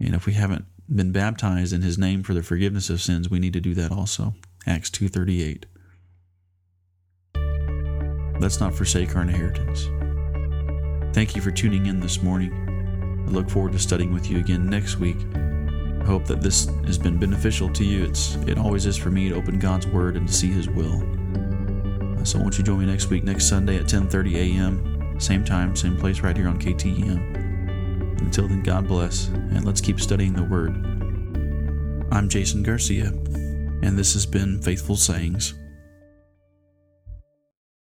And 0.00 0.14
if 0.14 0.26
we 0.26 0.34
haven't 0.34 0.66
been 0.92 1.12
baptized 1.12 1.72
in 1.72 1.82
his 1.82 1.96
name 1.96 2.22
for 2.22 2.34
the 2.34 2.42
forgiveness 2.42 2.90
of 2.90 3.00
sins, 3.00 3.30
we 3.30 3.38
need 3.38 3.52
to 3.52 3.60
do 3.60 3.74
that 3.74 3.92
also. 3.92 4.34
Acts 4.66 4.90
2:38. 4.90 5.66
Let's 8.40 8.60
not 8.60 8.74
forsake 8.74 9.14
our 9.14 9.22
inheritance. 9.22 9.86
Thank 11.14 11.36
you 11.36 11.42
for 11.42 11.52
tuning 11.52 11.86
in 11.86 12.00
this 12.00 12.22
morning. 12.22 12.52
I 13.26 13.30
look 13.30 13.48
forward 13.48 13.72
to 13.72 13.78
studying 13.78 14.12
with 14.12 14.28
you 14.28 14.38
again 14.38 14.68
next 14.68 14.98
week. 14.98 15.16
I 16.04 16.06
hope 16.06 16.26
that 16.26 16.42
this 16.42 16.66
has 16.84 16.98
been 16.98 17.18
beneficial 17.18 17.70
to 17.70 17.82
you. 17.82 18.04
It's 18.04 18.34
it 18.46 18.58
always 18.58 18.84
is 18.84 18.94
for 18.94 19.10
me 19.10 19.30
to 19.30 19.34
open 19.34 19.58
God's 19.58 19.86
word 19.86 20.18
and 20.18 20.28
to 20.28 20.34
see 20.34 20.52
his 20.52 20.68
will. 20.68 21.02
Uh, 22.20 22.24
so 22.24 22.38
won't 22.38 22.58
you 22.58 22.62
join 22.62 22.80
me 22.80 22.84
next 22.84 23.08
week, 23.08 23.24
next 23.24 23.48
Sunday 23.48 23.78
at 23.78 23.86
10:30 23.86 24.36
a.m. 24.36 25.18
Same 25.18 25.42
time, 25.46 25.74
same 25.74 25.96
place, 25.96 26.20
right 26.20 26.36
here 26.36 26.48
on 26.48 26.60
KTEM. 26.60 28.20
Until 28.20 28.48
then, 28.48 28.62
God 28.62 28.86
bless, 28.86 29.28
and 29.28 29.64
let's 29.64 29.80
keep 29.80 29.98
studying 29.98 30.34
the 30.34 30.42
Word. 30.42 30.74
I'm 32.12 32.28
Jason 32.28 32.62
Garcia, 32.62 33.06
and 33.06 33.98
this 33.98 34.12
has 34.12 34.26
been 34.26 34.60
Faithful 34.60 34.96
Sayings. 34.96 35.54